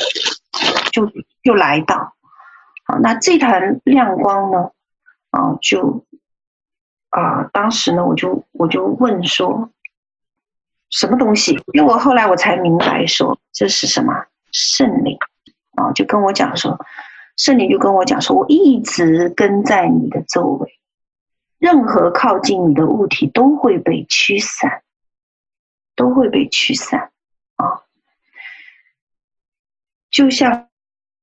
[0.90, 1.12] 就
[1.42, 2.14] 就来到，
[2.84, 4.70] 啊，那这团亮光呢，
[5.30, 6.06] 啊，就
[7.10, 9.70] 啊，当时呢，我就我就问说，
[10.88, 11.62] 什么东西？
[11.74, 14.14] 因为我后来我才明白说，这是什么
[14.50, 15.18] 圣灵
[15.80, 16.78] 啊，就跟我讲说，
[17.36, 20.78] 圣灵就跟我讲说，我一直跟在你的周围，
[21.58, 24.82] 任何靠近你的物体都会被驱散，
[25.96, 27.10] 都会被驱散
[27.56, 27.82] 啊，
[30.10, 30.68] 就像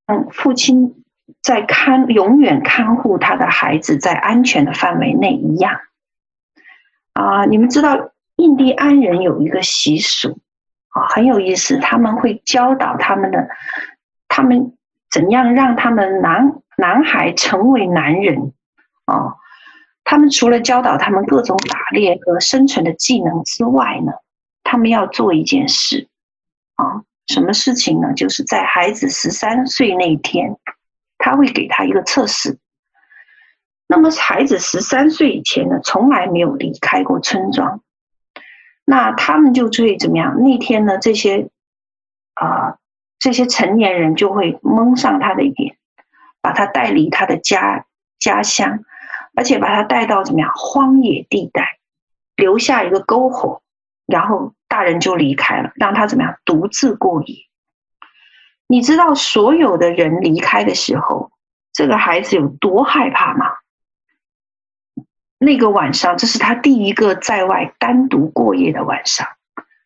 [0.07, 1.03] 嗯父亲
[1.41, 5.79] 在看，永远看护他的孩子在安全的范围内一样
[7.13, 8.11] 啊，你们知道。
[8.39, 10.37] 印第安人有一个习俗，
[10.89, 11.79] 啊，很有意思。
[11.79, 13.49] 他们会教导他们的，
[14.37, 14.77] 他们
[15.09, 18.53] 怎样让他们男男孩成为男人，
[19.05, 19.33] 啊，
[20.03, 24.11] 他们除了教导他们各种打猎和生存的技能之外呢，
[24.63, 26.07] 他们要做一件事，
[26.75, 28.13] 啊，什么事情呢？
[28.13, 30.55] 就是在孩子十三岁那一天，
[31.17, 32.59] 他会给他一个测试。
[33.87, 37.81] 那么孩子十三岁以前呢，从来没有离开过村庄。
[38.85, 40.39] 那他们就会怎么样？
[40.43, 41.49] 那天呢，这些
[42.35, 42.77] 啊、
[43.19, 45.77] 这些成年人就会蒙上他的眼，
[46.41, 47.85] 把他带离他的家
[48.19, 48.79] 家乡，
[49.35, 51.79] 而且把他带到怎么样荒野地带，
[52.35, 53.61] 留下一个篝火，
[54.05, 57.35] 然后大人就离开了，让他怎么样独自过夜。
[58.67, 61.31] 你知道所有的人离开的时候，
[61.73, 63.45] 这个孩子有多害怕吗？
[65.39, 69.27] 那个晚上，这是他第一个在外单独过夜的晚上，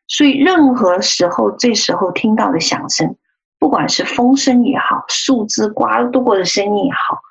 [0.07, 3.17] 所以任何时候，这时候听到的响声，
[3.61, 7.21] 不管是风声也好，树枝刮过的声音也好，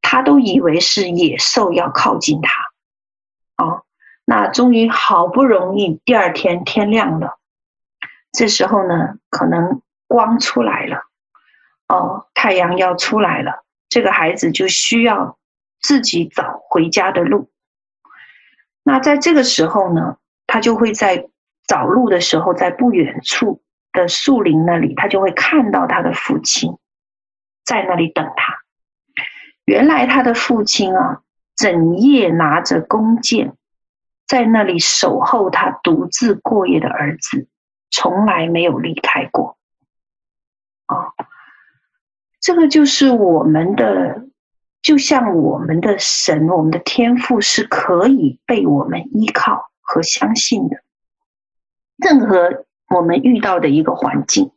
[0.00, 2.50] 他都以为是野兽要靠近他。
[3.62, 3.84] 哦，
[4.24, 7.38] 那终于好不容易第二天天亮了，
[8.32, 11.02] 这时候呢，可能光出来了，
[11.88, 15.36] 哦，太阳要出来了，这个孩子就需要。
[15.82, 17.48] 自己找回家的路。
[18.82, 21.26] 那在这个时候呢，他就会在
[21.66, 23.62] 找路的时候，在不远处
[23.92, 26.78] 的树林那里，他就会看到他的父亲
[27.64, 28.58] 在那里等他。
[29.64, 31.22] 原来他的父亲啊，
[31.56, 33.54] 整夜拿着弓箭，
[34.26, 37.48] 在那里守候他独自过夜的儿子，
[37.90, 39.56] 从来没有离开过。
[40.86, 41.12] 啊，
[42.40, 44.26] 这个就是我们的。
[44.82, 50.78] 就像我们的神，我们的天赋是可以被我们依靠和相信的。
[51.98, 54.50] 任何我们遇到的一个环境，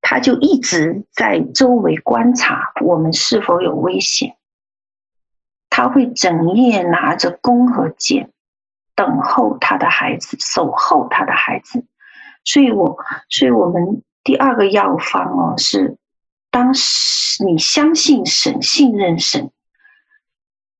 [0.00, 4.36] 他就一直在周围观察我们是否有危险。
[5.70, 8.32] 他会整夜拿着弓和箭，
[8.94, 11.86] 等候他的孩子，守候他的孩子。
[12.44, 15.96] 所以我，所以我们第二个药方哦是。
[16.50, 16.72] 当
[17.44, 19.50] 你相信神、信任神，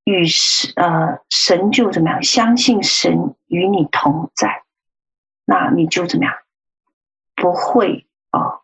[0.05, 2.23] 与神呃神就怎么样？
[2.23, 4.63] 相信神与你同在，
[5.49, 6.35] 那你就怎么样？
[7.35, 8.61] 不会啊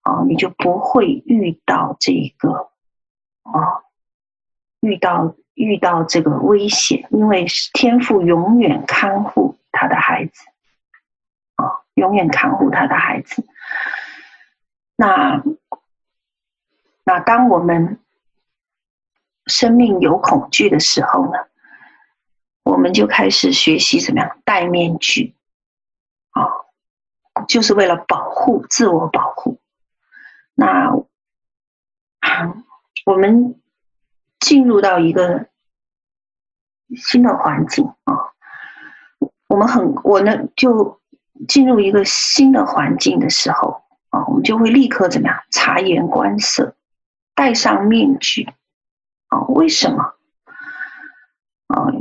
[0.00, 2.70] 啊、你就不会遇到这个
[3.42, 3.84] 啊、
[4.80, 7.44] 遇到遇到这个危险，因为
[7.74, 10.46] 天父永远看护他的孩子
[11.56, 13.46] 啊、永远看护他的孩子，
[14.96, 15.42] 那。
[17.08, 18.00] 那当我们
[19.46, 21.38] 生命有恐惧的时候呢，
[22.64, 25.36] 我们就开始学习怎么样戴面具，
[26.36, 29.58] 啊，就是为了保护自我保护。
[30.54, 30.92] 那
[33.04, 33.60] 我们
[34.38, 35.48] 进入到一个
[36.94, 38.14] 新的环境啊，
[39.48, 41.00] 我们很我呢就
[41.48, 46.74] 进入一个新的环境的时候啊，我们就会立刻怎么样察言观色。
[47.34, 48.48] 戴上面具，
[49.28, 50.14] 啊，为什么？
[51.66, 51.92] 啊，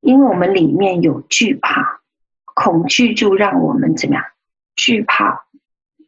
[0.00, 1.95] 因为我们里面有惧怕，
[2.56, 4.24] 恐惧就让我们怎么样？
[4.74, 5.44] 惧怕，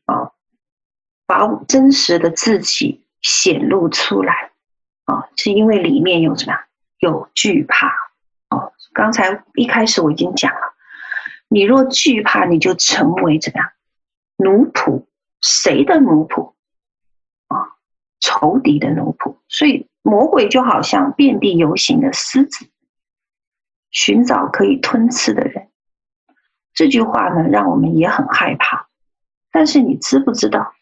[0.06, 0.32] 啊，
[1.26, 4.52] 把真实的自己显露出来，
[5.04, 6.58] 啊，是因为里面有什么？
[6.98, 7.88] 有惧怕。
[8.48, 10.74] 哦，刚才一开始我已经讲了，
[11.48, 13.70] 你若惧怕，你就成为怎么样？
[14.36, 15.04] 奴仆，
[15.42, 16.54] 谁的奴仆
[17.48, 17.76] 啊？
[18.20, 22.70] 仇敌的奴仆，所以魔鬼就好像遍地游行的狮子，
[23.90, 25.67] 寻找可以吞吃的人。
[26.78, 28.86] 这句话呢，让我们也很害怕。
[29.50, 30.72] 但是你知不知道，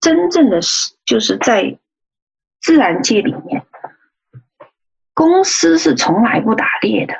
[0.00, 1.78] 真正的是就是在
[2.60, 3.64] 自然界里面，
[5.14, 7.14] 公狮是从来不打猎的。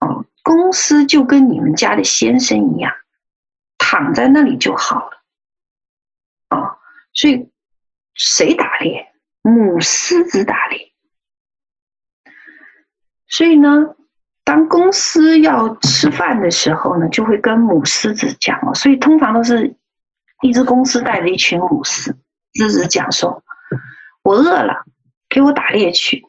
[0.00, 2.92] 哦，公狮就跟你们家的先生一样，
[3.78, 5.22] 躺在那里就好了。
[6.50, 6.78] 哦，
[7.12, 7.48] 所以。
[8.16, 9.12] 谁打猎？
[9.42, 10.92] 母狮子打猎。
[13.26, 13.96] 所以呢，
[14.44, 18.74] 当公司要吃饭的时候呢，就会跟母狮子讲哦。
[18.74, 19.74] 所以通常都是
[20.42, 22.14] 一只公狮带着一群母狮
[22.52, 23.42] 狮子讲说
[24.22, 24.84] ：“我饿了，
[25.30, 26.26] 给我打猎去。”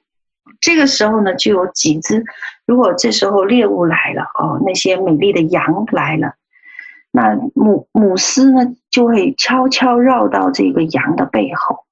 [0.61, 2.23] 这个时候呢，就有几只。
[2.65, 6.35] 如果这时候猎物来了哦，那些美丽的羊来了，
[7.11, 11.85] 那母母狮呢就会悄悄绕到这个羊的背后，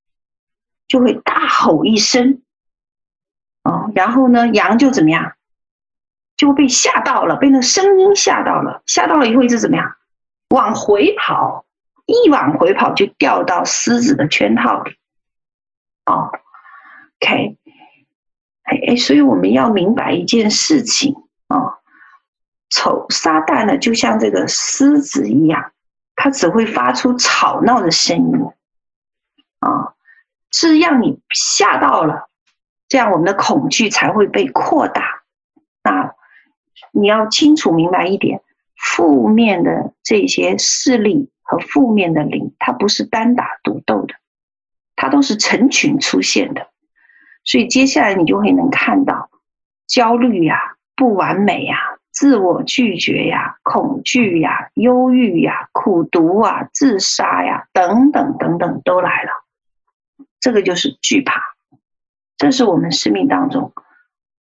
[0.88, 2.42] 就会大吼一声。
[3.64, 5.34] 哦，然后呢，羊就怎么样？
[6.44, 9.96] 就被吓到了，被那声音吓到了，吓到了以后一直怎么样？
[10.50, 11.64] 往回跑，
[12.06, 14.98] 一往回跑就掉到狮子的圈套里。
[16.06, 16.32] 哦
[17.22, 17.58] ，OK，
[18.64, 21.16] 哎哎，所以我们要明白一件事情
[21.48, 21.74] 啊，哦，
[22.70, 25.72] 丑撒旦呢，就像这个狮子一样，
[26.18, 28.52] 它只会发出吵闹的声音，
[29.60, 29.94] 啊，
[30.52, 32.28] 是让你吓到了。
[32.90, 35.23] 这样，我们的恐惧才会被扩大。
[36.92, 38.42] 你要清楚明白一点，
[38.76, 44.16] 负面的这些势力和负面的灵，它不是单打独斗的，
[44.96, 46.68] 它都是成群出现的。
[47.44, 49.30] 所以接下来你就会能看到
[49.88, 51.78] 焦虑呀、不完美呀、
[52.12, 59.32] 自我拒绝呀、恐惧呀、忧郁呀、苦毒啊、自杀呀等等等等都来了。
[60.40, 61.42] 这个就是惧怕。
[62.38, 63.74] 这是我们生命当中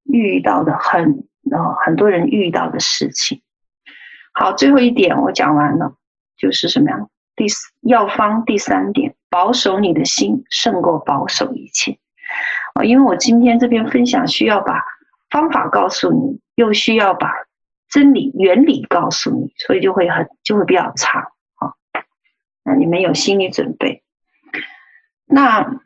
[0.04, 3.42] 遇到的很呃很多人遇到的事情。
[4.34, 5.96] 好，最后一点我讲完了，
[6.38, 7.10] 就是什么样？
[7.36, 12.00] 第四药方第三点，保守你的心胜过保守一切。
[12.74, 14.84] 啊，因为我今天这边分享需要把
[15.30, 17.32] 方法告诉你，又需要把
[17.90, 21.22] 真理原理告诉你，所以就会很就会比较长
[21.56, 21.74] 啊。
[22.64, 24.04] 那你们有心理准备？
[25.26, 25.80] 那。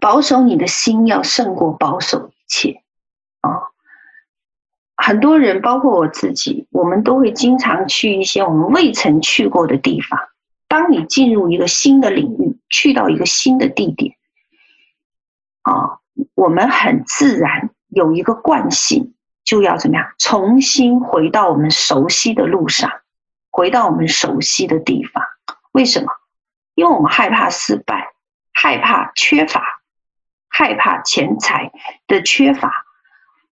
[0.00, 2.82] 保守你的心要胜过保守一切！
[5.06, 10.18] 很多人，包括我自己，我们都会经常去一些我们未曾去过的地方。
[10.66, 14.16] 当你进入一个新的领域，去到一个新的地点，
[15.62, 16.00] 啊，
[16.34, 19.14] 我们很自然有一个惯性，
[19.44, 20.08] 就要怎么样？
[20.18, 22.90] 重新回到我们熟悉的路上，
[23.52, 25.22] 回到我们熟悉的地方。
[25.70, 26.08] 为什么？
[26.74, 28.08] 因为我们害怕失败，
[28.52, 29.62] 害怕缺乏。
[30.48, 31.70] 害怕钱财
[32.08, 32.85] 的缺乏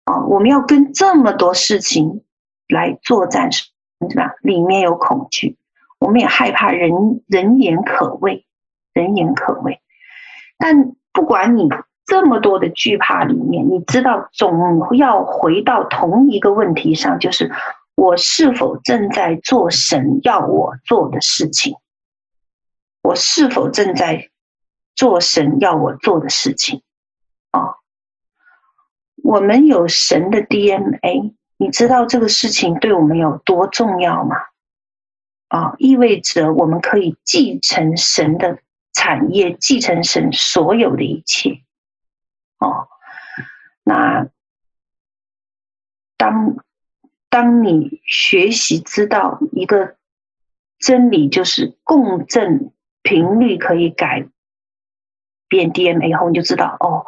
[0.05, 2.23] 啊，我们要跟这么多事情
[2.67, 3.69] 来作战，是
[4.15, 4.33] 吧？
[4.41, 5.57] 里面有恐惧，
[5.99, 8.45] 我们也害怕人人言可畏，
[8.93, 9.81] 人言可畏。
[10.57, 11.69] 但不管你
[12.05, 17.51] 这么多的惧怕里面，你知道总要回到同一个问题上，就是
[17.95, 21.75] 我是否正在做神要我做的事情？
[23.03, 24.29] 我是否正在
[24.95, 26.81] 做神要我做的事情？
[27.51, 27.75] 哦，
[29.23, 34.35] 我们有神的 DNA，你知道这个事情对我们有多重要吗？
[35.47, 38.59] 啊、意味着我们可以继承神的
[38.93, 41.61] 产业，继承神所有的一切。
[42.57, 42.87] 哦，
[43.83, 44.27] 那
[46.17, 46.55] 当
[47.29, 49.95] 当你学习知道一个
[50.79, 52.71] 真理，就是共振
[53.01, 54.27] 频率可以改。
[55.49, 57.03] 变 DNA 以后，你就知道哦，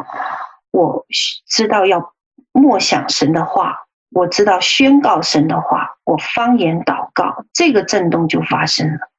[0.74, 1.06] 我
[1.48, 2.16] 知道要
[2.52, 9.12] 默想神的话，我知道宣告神的话，我方言祷告，这个震动就发生了，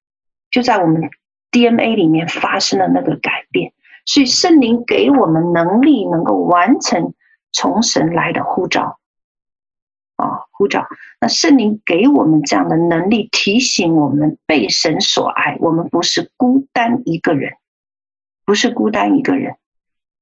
[0.50, 1.10] 就在我们
[1.52, 3.72] DNA 里面发生了那个改变。
[4.04, 7.14] 所以圣灵给我们能力，能够完成
[7.52, 8.98] 从神来的呼召
[10.16, 10.88] 啊，呼召。
[11.20, 17.54] 那圣灵给我们这样的能力，提醒我们被神所爱，我们不是孤单一个人。
[18.44, 19.56] 不是孤单一个人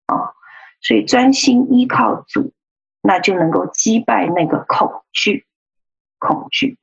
[0.06, 0.34] 啊、
[0.82, 2.52] 所以专心依靠主，
[3.00, 5.46] 那就能够击败那个恐惧，
[6.18, 6.76] 恐惧。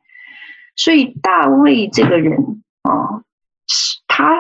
[0.76, 3.22] 所以大卫这个人啊、
[4.08, 4.40] 他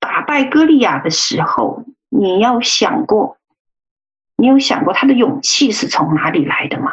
[0.00, 3.38] 打败歌利亚的时候，你要想过，
[4.36, 6.90] 你有想过他的勇气是从哪里来的吗？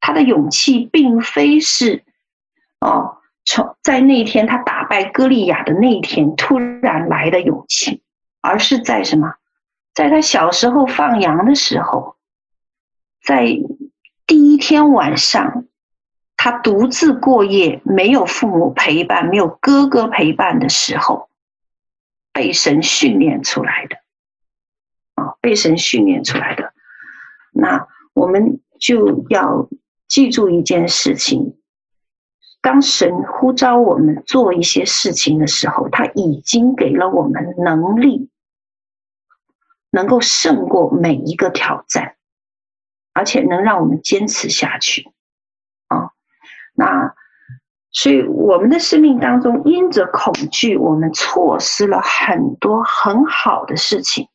[0.00, 2.04] 他的勇气并非是
[2.80, 8.02] 哦，从在那天他打败歌利亚的那一天突然来的勇气。
[8.40, 9.34] 而是在什么？
[9.98, 12.14] 在他小时候放羊的时候，
[13.20, 13.48] 在
[14.28, 15.64] 第一天晚上，
[16.36, 21.28] 他独自过夜，没有父母陪伴，没有哥哥陪伴的时候，
[22.32, 23.96] 被神训练出来的
[25.16, 26.72] 啊，被神训练出来的。
[27.50, 29.68] 那我们就要
[30.06, 31.56] 记住一件事情。
[32.60, 38.30] 当神呼召我们做一些事情的时候，他已经给了我们能力，
[39.90, 42.16] 能够胜过每一个挑战，
[43.12, 45.12] 而且能让我们坚持下去。
[45.88, 46.10] 啊，
[46.74, 47.14] 那
[47.90, 54.28] 所以我们的生命当中，因着恐惧，我们错失了很多很好的事情。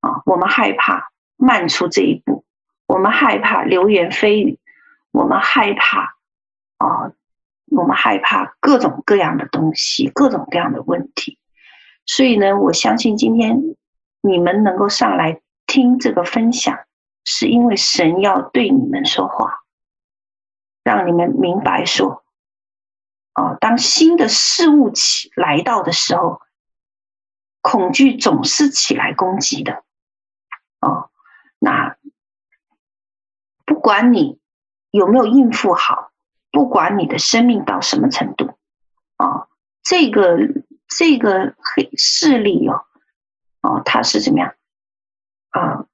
[0.00, 2.44] 啊，我们害怕迈出这一步，
[2.86, 4.58] 我们害怕流言蜚语，
[5.12, 6.16] 我们害怕
[6.78, 7.12] 啊，
[7.66, 11.38] 我们害怕各种各样的东西，各种各样的问题。
[12.06, 13.76] 所以呢，我相信今天
[14.22, 16.78] 你们能够上来听这个分享，
[17.24, 19.64] 是因为神要对你们说话，
[20.82, 22.24] 让你们明白说，
[23.34, 26.40] 哦，当新的事物起来到的时候，
[27.60, 29.82] 恐惧总是起来攻击的，
[30.80, 31.10] 哦，
[31.58, 31.96] 那
[33.66, 34.38] 不管你
[34.90, 36.12] 有没有应付好，
[36.50, 38.56] 不管你的生命到什么程度，
[39.16, 39.48] 啊，
[39.82, 40.38] 这个。
[40.94, 42.84] 这个黑势力哦，
[43.62, 44.54] 哦，它是怎么样
[45.50, 45.86] 啊？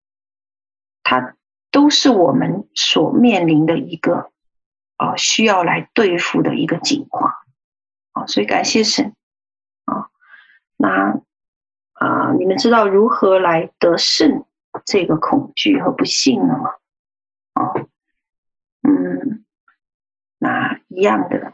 [1.03, 1.37] 它
[1.71, 4.33] 都是我们所面临的一个
[4.97, 7.35] 啊，需要来对付的一个境况
[8.13, 8.27] 啊。
[8.27, 9.15] 所以感谢神
[9.85, 10.09] 啊。
[10.77, 11.21] 那
[11.93, 14.45] 啊，你们知道如何来得胜
[14.85, 16.71] 这个恐惧和不幸了吗？
[17.53, 17.73] 啊，
[18.83, 19.45] 嗯，
[20.39, 21.53] 那一样的，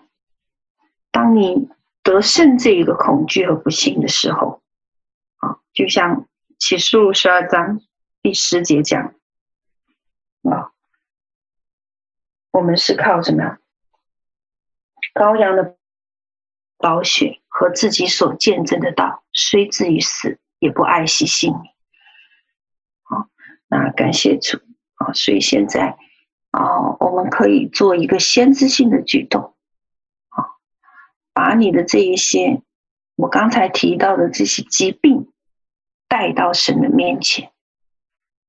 [1.10, 1.68] 当你。
[2.04, 4.60] 得胜这一个恐惧和不幸的时候，
[5.74, 7.80] 就像启示录十二章
[8.22, 9.02] 第十节讲，
[10.42, 10.70] 啊，
[12.52, 13.58] 我们是靠什么？
[15.14, 15.76] 羔羊的
[16.78, 21.72] 宝血和自己所见证的道，虽至于死，也不爱惜性命。
[23.02, 23.28] 好，
[23.66, 24.58] 那感谢主
[24.94, 25.12] 啊！
[25.12, 25.98] 所以现在
[26.52, 29.56] 啊，我们可以做一个先知性的举动
[30.28, 30.54] 啊。
[31.32, 32.62] 把你的这一些，
[33.16, 35.32] 我刚才提到的这些疾病，
[36.14, 37.50] 带到神的面前。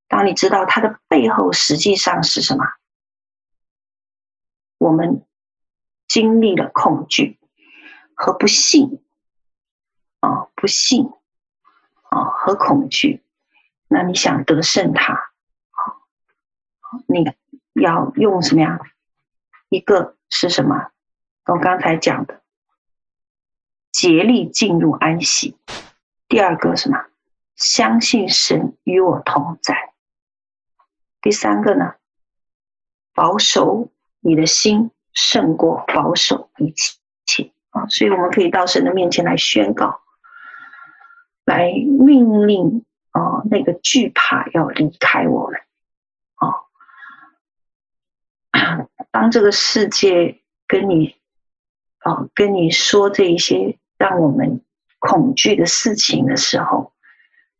[0.06, 2.64] 当你知道它的背后实际上是什么，
[4.78, 5.26] 我们
[6.06, 7.40] 经历了恐惧
[8.14, 9.02] 和不幸，
[10.20, 11.12] 啊，不幸，
[12.10, 13.24] 啊，和恐惧，
[13.88, 15.32] 那你想得胜它，
[17.08, 17.24] 你
[17.72, 18.78] 要用什么样？
[19.70, 20.92] 一个是什么？
[21.46, 22.44] 我刚才讲的。
[23.90, 25.56] 竭力进入安息。
[26.28, 27.06] 第二个什么？
[27.56, 29.92] 相信神与我同在。
[31.20, 31.94] 第三个呢？
[33.14, 36.72] 保守你的心胜过保守一
[37.24, 37.86] 切啊！
[37.88, 40.00] 所以我们可以到神的面前来宣告，
[41.44, 45.60] 来命令啊，那个惧怕要离开我们
[46.36, 46.68] 啊！
[49.10, 51.16] 当这个世界跟你
[52.00, 53.78] 啊跟你说这一些。
[53.98, 54.60] 让我们
[54.98, 56.92] 恐惧的事情的时候，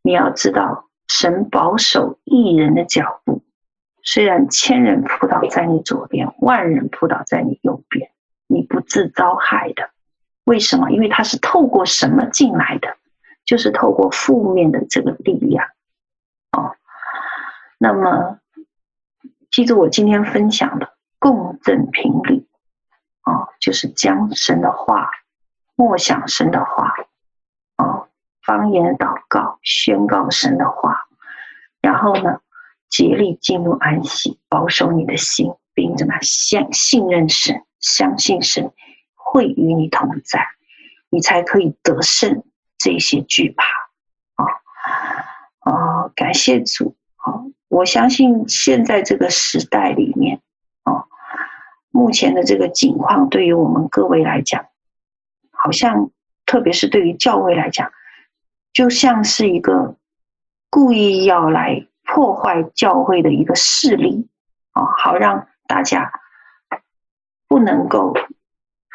[0.07, 3.43] 你要知道，神保守一人的脚步。
[4.03, 8.09] 虽然千人扑倒在你左边，万人扑倒在你右边，
[8.47, 9.89] 你不自遭害的。
[10.45, 10.91] 为什么？
[10.91, 12.95] 因为他是透过什么进来的？
[13.43, 15.67] 就是透过负面的这个力量。
[16.57, 16.77] 哦，
[17.77, 18.39] 那么
[19.51, 22.47] 记住我今天分享的共振频率，
[23.25, 25.09] 哦，就是将神的话。
[25.75, 26.95] 默想神的话，
[28.47, 31.05] 方言祷告，宣告神的话，
[31.81, 32.39] 然后呢，
[32.89, 38.71] 竭力进入安息，保守你的心，并怎么相信任神，相信神
[39.13, 40.47] 会与你同在，
[41.09, 42.45] 你才可以得胜
[42.77, 43.65] 这些惧怕。
[44.35, 44.47] 啊、
[45.59, 50.39] 啊、感谢主啊、我相信现在这个时代里面，
[50.83, 51.03] 啊、
[51.91, 54.67] 目前的这个境况，对于我们各位来讲。
[55.51, 56.11] 好像，
[56.45, 57.91] 特别是对于教会来讲，
[58.73, 59.95] 就像是一个
[60.69, 64.29] 故意要来破坏教会的一个势力
[64.71, 66.11] 啊，好让大家
[67.47, 68.13] 不能够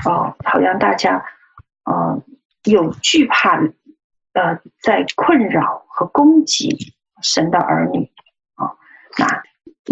[0.04, 1.24] 啊，好让大家
[1.84, 2.18] 啊
[2.64, 3.56] 有惧怕
[4.32, 8.10] 呃，在困扰和攻击神的儿女
[8.54, 8.72] 啊，
[9.18, 9.42] 那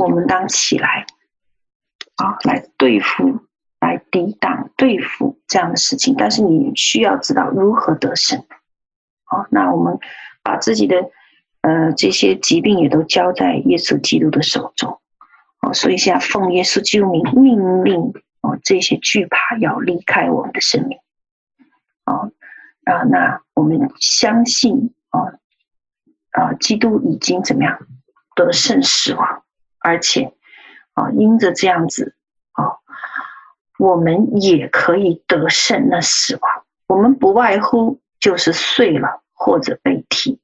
[0.02, 1.06] 我们当起来
[2.16, 3.46] 啊，来对付。
[3.80, 8.44] 来抵挡、对付这样的事情，但是你需要知道如何得胜。
[9.30, 9.96] 好，那我们
[10.42, 11.08] 把自己的
[11.60, 15.00] 呃这些疾病也都交在耶稣基督的手中。
[15.60, 20.98] 哦，所以现在奉耶稣基督名命令哦，这些惧怕要离开我们的生命。
[22.06, 22.32] 哦，
[22.84, 25.20] 啊，那我们相信啊
[26.32, 27.78] 啊，基督已经怎么样
[28.34, 29.44] 得胜死亡，
[29.78, 30.34] 而且
[30.94, 32.16] 啊，因着这样子。
[32.52, 32.76] 啊
[33.78, 40.38] 我们也可以得胜那死亡，我们不外乎就是碎了或者被踢，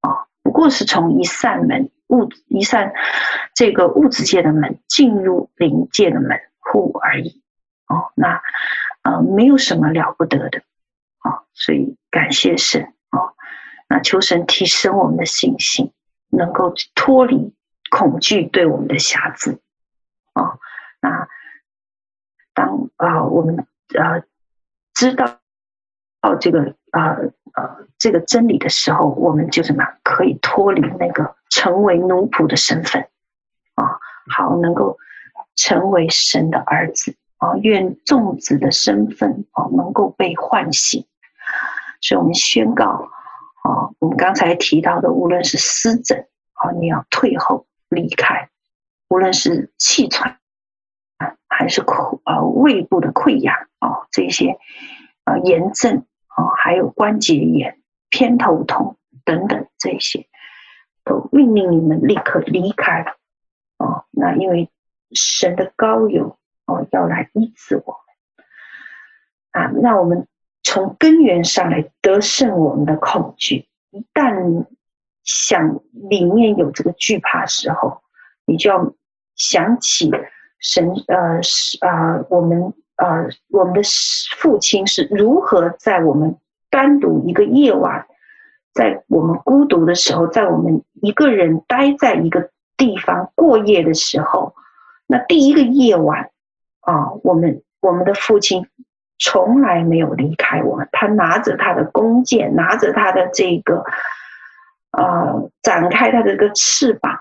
[0.00, 2.92] 啊，不过是从一扇门物一扇
[3.54, 7.42] 这个物质界的门进入灵界的门户而已。
[7.88, 8.42] 哦，那
[9.02, 10.62] 呃没有什么了不得的。
[11.18, 13.32] 啊，所以感谢神啊，
[13.88, 15.90] 那求神提升我们的信心，
[16.28, 17.54] 能够脱离
[17.90, 19.58] 恐惧对我们的瑕疵
[20.34, 20.58] 啊。
[21.00, 21.26] 那
[22.52, 24.22] 当啊我们呃
[24.92, 25.40] 知道
[26.20, 27.16] 到这个啊
[27.54, 33.08] 呃这个真理的时候，我们就什么可以脱离那个成为奴仆的身份
[33.74, 33.98] 啊，
[34.34, 34.98] 好能够
[35.56, 41.06] 成为神的儿子啊，愿众子的身份啊能够被唤醒。
[42.00, 43.08] 所以我们宣告，
[43.62, 48.48] 啊，我们刚才提到的，无论是湿疹，啊，你要退后离开；
[49.08, 50.38] 无论是气喘，
[51.16, 54.58] 啊，还是口啊胃部的溃疡，啊，这些
[55.24, 56.04] 啊炎症，
[56.36, 57.80] 啊，还有关节炎、
[58.10, 60.26] 偏头痛等等这些，
[61.04, 63.04] 都命令你们立刻离开。
[63.78, 64.70] 哦，那因为
[65.12, 68.00] 神的高友，哦，要来医治我
[69.52, 69.64] 们。
[69.64, 70.26] 啊，那我们。
[70.66, 73.68] 从根源上来得胜我们的恐惧。
[73.90, 74.64] 一旦
[75.22, 78.00] 想里面有这个惧怕时候，
[78.46, 78.94] 你就要
[79.36, 80.10] 想起
[80.58, 83.80] 神，呃，是啊、呃，我们呃，我们的
[84.36, 86.36] 父亲是如何在我们
[86.70, 88.06] 单独一个夜晚，
[88.72, 94.54] 在我们孤独的时候，在我们一个人待在一个地方过夜的时候，
[95.06, 96.30] 那第一个夜晚
[96.80, 98.66] 啊，我们我们的父亲。
[99.16, 103.84] 从来没有离开我们，他拿着他的弓箭，拿着他的这个，
[104.90, 107.20] 呃，展开他的这个翅膀，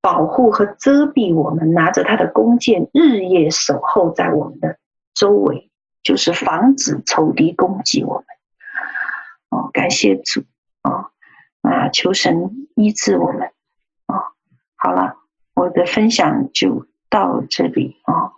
[0.00, 4.78] 保护和遮蔽我们，拿着他的弓箭，日夜守候在我们的
[5.16, 5.70] 周围，
[6.04, 8.24] 就是防止仇敌攻击我们。
[9.48, 10.44] 哦，感谢主
[10.82, 11.10] 啊！
[11.62, 13.50] 啊，求神医治我们
[14.06, 14.14] 啊！
[14.76, 15.16] 好了，
[15.54, 18.32] 我的分享就到这里啊。